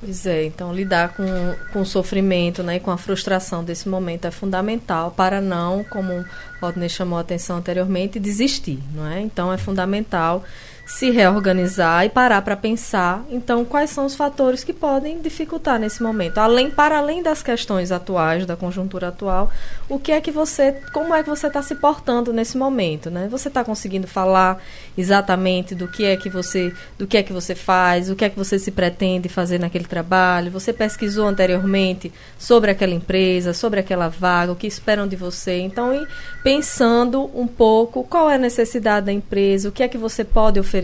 Pois 0.00 0.24
é, 0.24 0.46
então 0.46 0.74
lidar 0.74 1.14
com, 1.14 1.26
com 1.74 1.82
o 1.82 1.86
sofrimento 1.86 2.62
né, 2.62 2.76
e 2.76 2.80
com 2.80 2.90
a 2.90 2.96
frustração 2.96 3.62
desse 3.62 3.86
momento 3.86 4.24
é 4.24 4.30
fundamental 4.30 5.10
para 5.10 5.42
não, 5.42 5.84
como 5.84 6.14
o 6.14 6.24
Rodney 6.58 6.88
chamou 6.88 7.18
a 7.18 7.20
atenção 7.20 7.58
anteriormente, 7.58 8.18
desistir. 8.18 8.78
Não 8.94 9.06
é? 9.06 9.20
Então 9.20 9.52
é 9.52 9.58
fundamental 9.58 10.42
se 10.90 11.08
reorganizar 11.08 12.04
e 12.04 12.08
parar 12.08 12.42
para 12.42 12.56
pensar, 12.56 13.24
então, 13.30 13.64
quais 13.64 13.90
são 13.90 14.04
os 14.06 14.16
fatores 14.16 14.64
que 14.64 14.72
podem 14.72 15.20
dificultar 15.20 15.78
nesse 15.78 16.02
momento. 16.02 16.38
Além, 16.38 16.68
para 16.68 16.98
além 16.98 17.22
das 17.22 17.44
questões 17.44 17.92
atuais, 17.92 18.44
da 18.44 18.56
conjuntura 18.56 19.08
atual, 19.08 19.52
o 19.88 20.00
que 20.00 20.10
é 20.10 20.20
que 20.20 20.32
você, 20.32 20.72
como 20.92 21.14
é 21.14 21.22
que 21.22 21.30
você 21.30 21.46
está 21.46 21.62
se 21.62 21.76
portando 21.76 22.32
nesse 22.32 22.58
momento, 22.58 23.08
né? 23.08 23.28
Você 23.30 23.46
está 23.46 23.62
conseguindo 23.62 24.08
falar 24.08 24.60
exatamente 24.98 25.76
do 25.76 25.86
que 25.86 26.04
é 26.04 26.16
que 26.16 26.28
você, 26.28 26.74
do 26.98 27.06
que 27.06 27.16
é 27.16 27.22
que 27.22 27.32
você 27.32 27.54
faz, 27.54 28.10
o 28.10 28.16
que 28.16 28.24
é 28.24 28.28
que 28.28 28.36
você 28.36 28.58
se 28.58 28.72
pretende 28.72 29.28
fazer 29.28 29.60
naquele 29.60 29.84
trabalho? 29.84 30.50
Você 30.50 30.72
pesquisou 30.72 31.28
anteriormente 31.28 32.12
sobre 32.36 32.72
aquela 32.72 32.92
empresa, 32.92 33.54
sobre 33.54 33.78
aquela 33.78 34.08
vaga, 34.08 34.50
o 34.50 34.56
que 34.56 34.66
esperam 34.66 35.06
de 35.06 35.14
você? 35.14 35.60
Então, 35.60 36.04
pensando 36.42 37.30
um 37.32 37.46
pouco 37.46 38.02
qual 38.02 38.28
é 38.28 38.34
a 38.34 38.38
necessidade 38.38 39.06
da 39.06 39.12
empresa, 39.12 39.68
o 39.68 39.72
que 39.72 39.84
é 39.84 39.88
que 39.88 39.96
você 39.96 40.24
pode 40.24 40.58
oferecer 40.58 40.79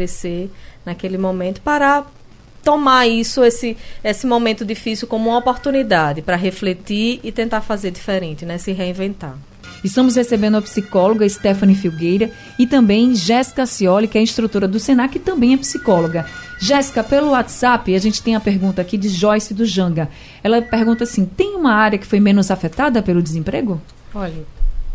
naquele 0.85 1.19
momento 1.19 1.61
para 1.61 2.05
tomar 2.63 3.07
isso, 3.07 3.45
esse, 3.45 3.77
esse 4.03 4.27
momento 4.27 4.65
difícil, 4.65 5.07
como 5.07 5.31
uma 5.31 5.39
oportunidade 5.39 6.21
para 6.21 6.35
refletir 6.35 7.21
e 7.23 7.31
tentar 7.31 7.61
fazer 7.61 7.93
diferente, 7.93 8.45
né? 8.45 8.59
Se 8.59 8.73
reinventar. 8.73 9.39
Estamos 9.85 10.17
recebendo 10.17 10.57
a 10.57 10.63
psicóloga 10.63 11.29
Stephanie 11.29 11.77
Filgueira 11.77 12.31
e 12.59 12.67
também 12.67 13.15
Jéssica 13.15 13.67
Cioli, 13.67 14.09
que 14.09 14.19
é 14.19 14.21
instrutora 14.21 14.67
do 14.67 14.81
Senac 14.81 15.17
e 15.17 15.21
também 15.21 15.55
é 15.55 15.57
psicóloga. 15.57 16.27
Jéssica, 16.59 17.05
pelo 17.05 17.31
WhatsApp, 17.31 17.95
a 17.95 17.99
gente 17.99 18.23
tem 18.23 18.35
a 18.35 18.41
pergunta 18.41 18.83
aqui 18.83 18.97
de 18.97 19.09
Joyce 19.09 19.55
do 19.55 19.65
Janga. 19.65 20.09
Ela 20.43 20.61
pergunta 20.63 21.05
assim: 21.05 21.25
tem 21.25 21.55
uma 21.55 21.73
área 21.73 21.99
que 21.99 22.07
foi 22.07 22.19
menos 22.19 22.51
afetada 22.51 23.03
pelo 23.03 23.23
desemprego? 23.23 23.81
Olha, 24.15 24.45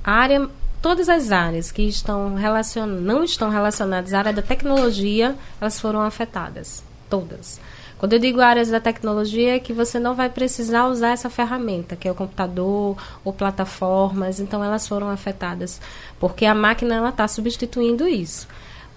a 0.04 0.12
área, 0.12 0.50
todas 0.82 1.08
as 1.08 1.32
áreas 1.32 1.72
que 1.72 1.84
estão 1.84 2.36
relacion, 2.36 2.88
não 2.88 3.24
estão 3.24 3.50
relacionadas 3.50 4.14
à 4.14 4.20
área 4.20 4.34
da 4.34 4.42
tecnologia, 4.42 5.36
elas 5.60 5.80
foram 5.80 6.02
afetadas. 6.02 6.84
Todas. 7.10 7.60
Quando 7.98 8.14
eu 8.14 8.20
digo 8.20 8.42
áreas 8.42 8.70
da 8.70 8.80
tecnologia, 8.80 9.58
é 9.58 9.60
que 9.60 9.74
você 9.74 10.00
não 10.00 10.16
vai 10.16 10.28
precisar 10.28 10.88
usar 10.88 11.10
essa 11.10 11.30
ferramenta, 11.30 11.96
que 11.96 12.08
é 12.08 12.12
o 12.12 12.16
computador 12.16 12.98
ou 13.24 13.32
plataformas, 13.32 14.40
então 14.40 14.64
elas 14.64 14.88
foram 14.88 15.08
afetadas, 15.08 15.80
porque 16.20 16.46
a 16.46 16.56
máquina 16.56 16.96
ela 16.96 17.10
está 17.10 17.28
substituindo 17.28 18.08
isso. 18.08 18.48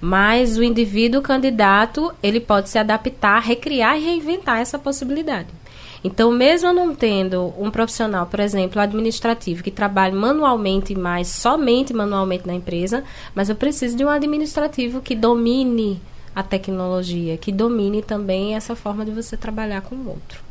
Mas 0.01 0.57
o 0.57 0.63
indivíduo 0.63 1.21
candidato, 1.21 2.15
ele 2.23 2.41
pode 2.41 2.71
se 2.71 2.79
adaptar, 2.79 3.41
recriar 3.41 3.99
e 3.99 4.05
reinventar 4.05 4.61
essa 4.61 4.79
possibilidade. 4.79 5.49
Então, 6.05 6.31
mesmo 6.31 6.71
não 6.71 6.95
tendo 6.95 7.55
um 7.59 7.71
profissional, 7.71 8.27
por 8.27 8.39
exemplo, 8.39 8.79
administrativo, 8.79 9.63
que 9.63 9.71
trabalhe 9.71 10.15
manualmente 10.15 10.95
mais, 10.95 11.29
somente 11.29 11.95
manualmente 11.95 12.47
na 12.47 12.53
empresa, 12.53 13.03
mas 13.35 13.49
eu 13.49 13.57
preciso 13.57 13.97
de 13.97 14.05
um 14.05 14.11
administrativo 14.11 15.01
que 15.01 15.17
domine 15.17 15.99
a 16.37 16.43
tecnologia, 16.43 17.39
que 17.39 17.51
domine 17.51 18.03
também 18.03 18.55
essa 18.55 18.77
forma 18.77 19.03
de 19.03 19.13
você 19.13 19.35
trabalhar 19.35 19.81
com 19.81 19.95
o 19.95 20.09
outro. 20.11 20.43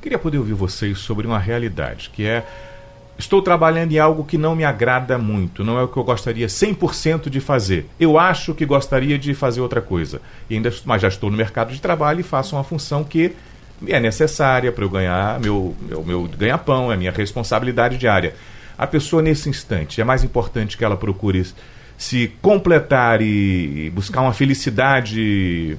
Queria 0.00 0.18
poder 0.18 0.38
ouvir 0.38 0.54
vocês 0.54 0.98
sobre 0.98 1.26
uma 1.26 1.38
realidade, 1.38 2.08
que 2.08 2.24
é 2.24 2.46
estou 3.18 3.42
trabalhando 3.42 3.92
em 3.92 3.98
algo 3.98 4.24
que 4.24 4.38
não 4.38 4.54
me 4.54 4.64
agrada 4.64 5.18
muito, 5.18 5.64
não 5.64 5.76
é 5.76 5.82
o 5.82 5.88
que 5.88 5.96
eu 5.96 6.04
gostaria 6.04 6.46
100% 6.46 7.28
de 7.28 7.40
fazer. 7.40 7.86
Eu 7.98 8.18
acho 8.18 8.54
que 8.54 8.64
gostaria 8.64 9.18
de 9.18 9.34
fazer 9.34 9.60
outra 9.60 9.82
coisa. 9.82 10.22
E 10.48 10.54
ainda, 10.54 10.72
mas 10.84 11.02
já 11.02 11.08
estou 11.08 11.30
no 11.30 11.36
mercado 11.36 11.72
de 11.72 11.80
trabalho 11.80 12.20
e 12.20 12.22
faço 12.22 12.54
uma 12.54 12.62
função 12.62 13.02
que 13.02 13.34
é 13.86 14.00
necessária 14.00 14.72
para 14.72 14.84
eu 14.84 14.90
ganhar 14.90 15.38
meu, 15.40 15.76
meu, 15.80 16.04
meu 16.04 16.22
ganha-pão, 16.36 16.92
é 16.92 16.96
minha 16.96 17.12
responsabilidade 17.12 17.96
diária. 17.96 18.34
A 18.76 18.86
pessoa, 18.86 19.20
nesse 19.20 19.48
instante, 19.48 20.00
é 20.00 20.04
mais 20.04 20.22
importante 20.22 20.76
que 20.76 20.84
ela 20.84 20.96
procure 20.96 21.44
se 21.96 22.32
completar 22.40 23.20
e 23.20 23.90
buscar 23.90 24.20
uma 24.20 24.32
felicidade, 24.32 25.76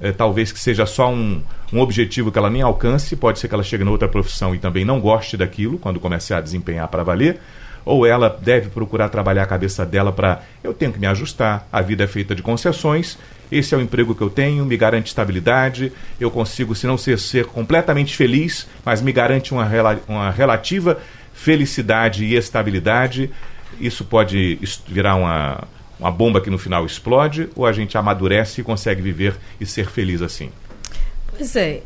é, 0.00 0.10
talvez 0.10 0.50
que 0.50 0.58
seja 0.58 0.84
só 0.84 1.12
um, 1.12 1.40
um 1.72 1.78
objetivo 1.78 2.32
que 2.32 2.38
ela 2.38 2.50
nem 2.50 2.60
alcance, 2.60 3.14
pode 3.14 3.38
ser 3.38 3.46
que 3.46 3.54
ela 3.54 3.62
chegue 3.62 3.84
na 3.84 3.90
outra 3.92 4.08
profissão 4.08 4.52
e 4.52 4.58
também 4.58 4.84
não 4.84 5.00
goste 5.00 5.36
daquilo 5.36 5.78
quando 5.78 6.00
começar 6.00 6.38
a 6.38 6.40
desempenhar 6.40 6.88
para 6.88 7.04
valer, 7.04 7.40
ou 7.84 8.06
ela 8.06 8.28
deve 8.28 8.68
procurar 8.68 9.08
trabalhar 9.08 9.42
a 9.42 9.46
cabeça 9.46 9.84
dela 9.84 10.12
para 10.12 10.42
eu 10.62 10.72
tenho 10.74 10.92
que 10.92 10.98
me 10.98 11.06
ajustar, 11.06 11.66
a 11.72 11.80
vida 11.80 12.04
é 12.04 12.06
feita 12.06 12.34
de 12.34 12.42
concessões, 12.42 13.18
esse 13.50 13.74
é 13.74 13.78
o 13.78 13.80
emprego 13.80 14.14
que 14.14 14.22
eu 14.22 14.30
tenho, 14.30 14.64
me 14.64 14.76
garante 14.76 15.08
estabilidade, 15.08 15.92
eu 16.20 16.30
consigo, 16.30 16.74
se 16.74 16.86
não 16.86 16.96
ser, 16.96 17.18
ser 17.18 17.46
completamente 17.46 18.16
feliz, 18.16 18.66
mas 18.84 19.02
me 19.02 19.12
garante 19.12 19.52
uma, 19.52 19.68
uma 20.06 20.30
relativa 20.30 20.98
felicidade 21.32 22.24
e 22.24 22.36
estabilidade 22.36 23.30
isso 23.78 24.04
pode 24.04 24.58
virar 24.86 25.16
uma, 25.16 25.64
uma 25.98 26.10
bomba 26.10 26.40
que 26.40 26.50
no 26.50 26.58
final 26.58 26.84
explode 26.84 27.48
ou 27.54 27.66
a 27.66 27.72
gente 27.72 27.96
amadurece 27.96 28.60
e 28.60 28.64
consegue 28.64 29.02
viver 29.02 29.36
e 29.60 29.66
ser 29.66 29.86
feliz 29.86 30.22
assim? 30.22 30.50
Pois 31.36 31.54
é, 31.56 31.82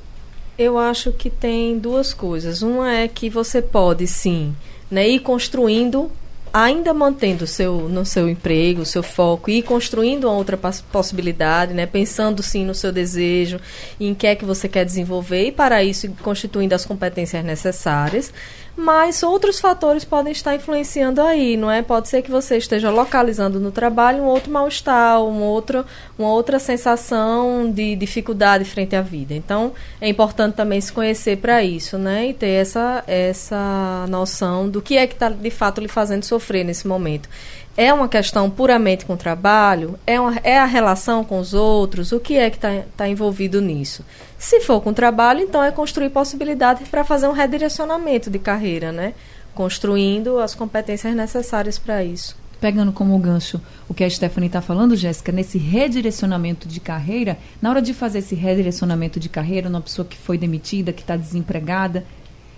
eu 0.59 0.79
acho 0.79 1.12
que 1.12 1.31
tem 1.31 1.79
duas 1.79 2.14
coisas. 2.14 2.62
Uma 2.62 2.93
é 2.93 3.09
que 3.09 3.29
você 3.29 3.61
pode 3.61 4.07
sim 4.07 4.55
né, 4.90 5.09
ir 5.09 5.21
construindo 5.21 6.11
ainda 6.55 6.95
mantendo 6.95 7.49
seu, 7.49 7.88
no 7.88 8.07
seu 8.07 8.29
emprego, 8.29 8.87
seu 8.87 9.03
foco, 9.03 9.51
e 9.51 9.61
construindo 9.61 10.27
uma 10.27 10.35
outra 10.35 10.57
possibilidade, 10.57 11.75
né? 11.75 11.85
pensando 11.85 12.45
sim 12.45 12.64
no 12.64 12.77
seu 12.77 12.93
desejo, 12.93 13.59
em 13.99 14.14
que 14.14 14.25
é 14.25 14.37
que 14.37 14.45
você 14.45 14.69
quer 14.69 14.85
desenvolver, 14.85 15.49
e 15.49 15.53
para 15.53 15.83
isso 15.83 16.09
constituindo 16.23 16.73
as 16.73 16.87
competências 16.87 17.45
necessárias 17.45 18.33
mas 18.77 19.23
outros 19.23 19.61
fatores 19.61 20.05
podem 20.05 20.33
estar 20.33 20.55
influenciando 20.55 21.23
aí, 21.23 21.57
não 21.57 21.71
é? 21.71 21.81
Pode 21.81 22.09
ser 22.09 22.23
que 22.23 22.31
você 22.31 22.57
esteja 22.57 22.90
localizando 22.90 23.61
no 23.61 23.71
trabalho 23.71 24.23
um 24.23 24.27
outro 24.27 24.51
mal-estar, 24.51 25.23
um 25.23 25.43
outro, 25.43 25.85
uma 26.19 26.29
outra 26.31 26.59
sensação 26.59 27.71
de 27.71 27.95
dificuldade 27.95 28.64
frente 28.64 28.97
à 28.97 29.01
vida. 29.01 29.33
Então, 29.33 29.73
é 30.01 30.09
importante 30.09 30.55
também 30.55 30.81
se 30.81 30.93
conhecer 30.93 31.37
para 31.37 31.62
isso, 31.62 31.97
né? 31.99 32.29
E 32.29 32.35
ter 32.35 32.49
essa, 32.49 33.05
essa 33.07 34.07
noção 34.09 34.69
do 34.69 34.83
que 34.83 34.97
é 34.97 35.07
que 35.07 35.14
está, 35.14 35.29
de 35.29 35.51
fato, 35.51 35.81
lhe 35.81 35.88
fazendo 35.88 36.25
sofrer 36.25 36.44
nesse 36.65 36.87
momento. 36.87 37.29
É 37.77 37.93
uma 37.93 38.09
questão 38.09 38.49
puramente 38.49 39.05
com 39.05 39.15
o 39.15 39.17
trabalho? 39.17 39.99
É, 40.07 40.21
uma, 40.21 40.37
é 40.45 40.59
a 40.59 40.65
relação 40.65 41.25
com 41.25 41.41
os 41.41 41.55
outros? 41.55 42.13
O 42.13 42.21
que 42.21 42.37
é 42.37 42.49
que 42.49 42.57
está 42.57 42.83
tá 42.97 43.09
envolvido 43.09 43.61
nisso? 43.61 44.05
Se 44.39 44.61
for 44.61 44.81
com 44.81 44.93
trabalho, 44.93 45.41
então 45.41 45.63
é 45.63 45.73
construir 45.73 46.11
possibilidades 46.11 46.87
para 46.89 47.03
fazer 47.03 47.27
um 47.27 47.33
redirecionamento 47.33 48.31
de 48.31 48.39
carreira, 48.39 48.93
né? 48.93 49.15
Construindo 49.55 50.39
as 50.39 50.55
competências 50.55 51.15
necessárias 51.17 51.79
para 51.79 52.05
isso. 52.05 52.37
Pegando 52.61 52.93
como 52.93 53.19
gancho 53.19 53.61
o 53.89 53.93
que 53.93 54.05
a 54.05 54.09
Stephanie 54.09 54.47
está 54.47 54.61
falando, 54.61 54.97
Jéssica, 54.97 55.33
nesse 55.33 55.59
redirecionamento 55.59 56.69
de 56.69 56.79
carreira, 56.79 57.37
na 57.61 57.71
hora 57.71 57.83
de 57.83 57.93
fazer 57.93 58.21
esse 58.21 58.35
redirecionamento 58.35 59.19
de 59.19 59.29
carreira, 59.29 59.69
uma 59.69 59.81
pessoa 59.81 60.07
que 60.07 60.17
foi 60.17 60.39
demitida, 60.39 60.93
que 60.93 61.03
está 61.03 61.17
desempregada, 61.17 62.05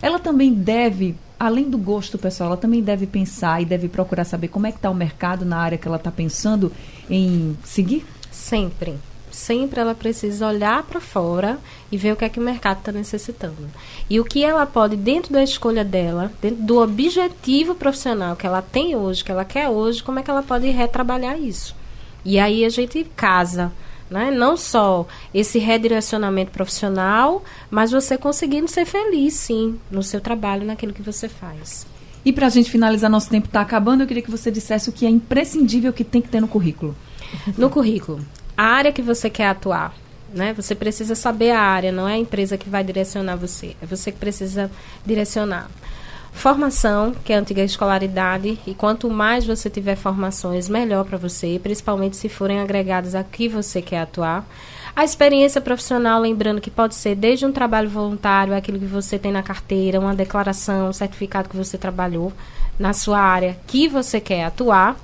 ela 0.01 0.19
também 0.19 0.53
deve, 0.53 1.17
além 1.39 1.69
do 1.69 1.79
gosto 1.79 2.19
pessoal, 2.19 2.51
ela 2.51 2.57
também 2.57 2.83
deve 2.83 3.07
pensar 3.07 3.61
e 3.63 3.65
deve 3.65 3.89
procurar 3.89 4.25
saber 4.25 4.49
como 4.49 4.67
é 4.67 4.71
que 4.71 4.79
está 4.79 4.91
o 4.91 4.95
mercado 4.95 5.45
na 5.45 5.59
área 5.59 5.79
que 5.79 5.87
ela 5.87 5.97
está 5.97 6.11
pensando 6.11 6.73
em 7.09 7.57
seguir? 7.65 8.05
Sempre 8.31 8.99
sempre 9.37 9.81
ela 9.81 9.95
precisa 9.95 10.49
olhar 10.49 10.83
para 10.85 11.01
fora 11.01 11.59
e 11.93 11.97
ver 11.97 12.13
o 12.13 12.17
que 12.17 12.25
é 12.25 12.29
que 12.29 12.41
o 12.41 12.43
mercado 12.43 12.79
está 12.79 12.91
necessitando. 12.91 13.69
E 14.09 14.19
o 14.19 14.25
que 14.25 14.43
ela 14.43 14.67
pode, 14.67 14.97
dentro 14.97 15.33
da 15.33 15.43
escolha 15.43 15.85
dela, 15.85 16.33
dentro 16.41 16.63
do 16.63 16.79
objetivo 16.81 17.75
profissional 17.75 18.35
que 18.35 18.47
ela 18.47 18.63
tem 18.63 18.97
hoje, 18.97 19.23
que 19.23 19.31
ela 19.31 19.45
quer 19.45 19.69
hoje, 19.69 20.03
como 20.03 20.19
é 20.19 20.23
que 20.23 20.31
ela 20.31 20.43
pode 20.43 20.69
retrabalhar 20.71 21.39
isso. 21.39 21.77
E 22.25 22.39
aí 22.39 22.65
a 22.65 22.69
gente 22.69 23.05
casa. 23.15 23.71
Né? 24.11 24.31
Não 24.31 24.57
só 24.57 25.07
esse 25.35 25.59
redirecionamento 25.59 26.53
profissional, 26.53 27.43
mas 27.71 27.91
você 27.91 28.17
conseguindo 28.17 28.69
ser 28.69 28.85
feliz, 28.85 29.35
sim, 29.35 29.79
no 29.91 30.03
seu 30.03 30.21
trabalho, 30.21 30.67
naquilo 30.67 30.93
que 30.93 31.03
você 31.03 31.29
faz. 31.29 31.87
E 32.25 32.33
para 32.33 32.47
a 32.47 32.51
gente 32.51 32.71
finalizar, 32.71 33.11
nosso 33.11 33.31
tempo 33.31 33.47
está 33.47 33.61
acabando, 33.61 34.03
eu 34.03 34.07
queria 34.07 34.23
que 34.23 34.31
você 34.31 34.51
dissesse 34.51 34.89
o 34.89 34.93
que 34.93 35.07
é 35.07 35.09
imprescindível 35.09 35.93
que 35.93 36.05
tem 36.05 36.21
que 36.21 36.29
ter 36.29 36.41
no 36.41 36.49
currículo. 36.49 36.95
No 37.57 37.71
currículo, 37.71 38.25
a 38.57 38.65
área 38.65 38.93
que 38.93 39.03
você 39.03 39.29
quer 39.29 39.49
atuar. 39.49 39.95
Né? 40.33 40.53
Você 40.55 40.75
precisa 40.75 41.15
saber 41.15 41.53
a 41.53 41.61
área, 41.61 41.93
não 41.93 42.09
é 42.09 42.15
a 42.15 42.19
empresa 42.19 42.59
que 42.59 42.69
vai 42.69 42.83
direcionar 42.83 43.37
você. 43.37 43.77
É 43.81 43.87
você 43.87 44.11
que 44.11 44.19
precisa 44.19 44.71
direcionar. 45.05 45.71
Formação, 46.37 47.13
que 47.25 47.33
é 47.33 47.37
a 47.37 47.41
antiga 47.41 47.65
escolaridade, 47.65 48.59
e 48.67 48.75
quanto 48.75 49.09
mais 49.11 49.47
você 49.47 49.71
tiver 49.71 49.97
formações, 49.97 50.69
melhor 50.69 51.05
para 51.05 51.17
você, 51.17 51.59
principalmente 51.61 52.15
se 52.15 52.29
forem 52.29 52.61
agregadas 52.61 53.15
a 53.15 53.25
que 53.25 53.49
você 53.49 53.81
quer 53.81 54.03
atuar. 54.03 54.47
A 54.95 55.03
experiência 55.03 55.63
profissional, 55.63 56.21
lembrando 56.21 56.61
que 56.61 56.71
pode 56.71 56.95
ser 56.95 57.17
desde 57.17 57.47
um 57.47 57.53
trabalho 57.53 57.89
voluntário, 57.89 58.55
aquilo 58.55 58.79
que 58.79 58.85
você 58.85 59.19
tem 59.19 59.33
na 59.33 59.43
carteira, 59.43 59.99
uma 59.99 60.15
declaração, 60.15 60.91
um 60.91 60.93
certificado 60.93 61.49
que 61.49 61.57
você 61.57 61.79
trabalhou 61.79 62.33
na 62.79 62.93
sua 62.93 63.19
área 63.19 63.59
que 63.67 63.89
você 63.89 64.21
quer 64.21 64.45
atuar, 64.45 64.95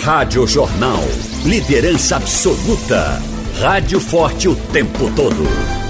Rádio 0.00 0.46
Jornal. 0.46 1.02
Liderança 1.44 2.16
absoluta. 2.16 3.20
Rádio 3.60 4.00
forte 4.00 4.48
o 4.48 4.54
tempo 4.54 5.10
todo. 5.14 5.87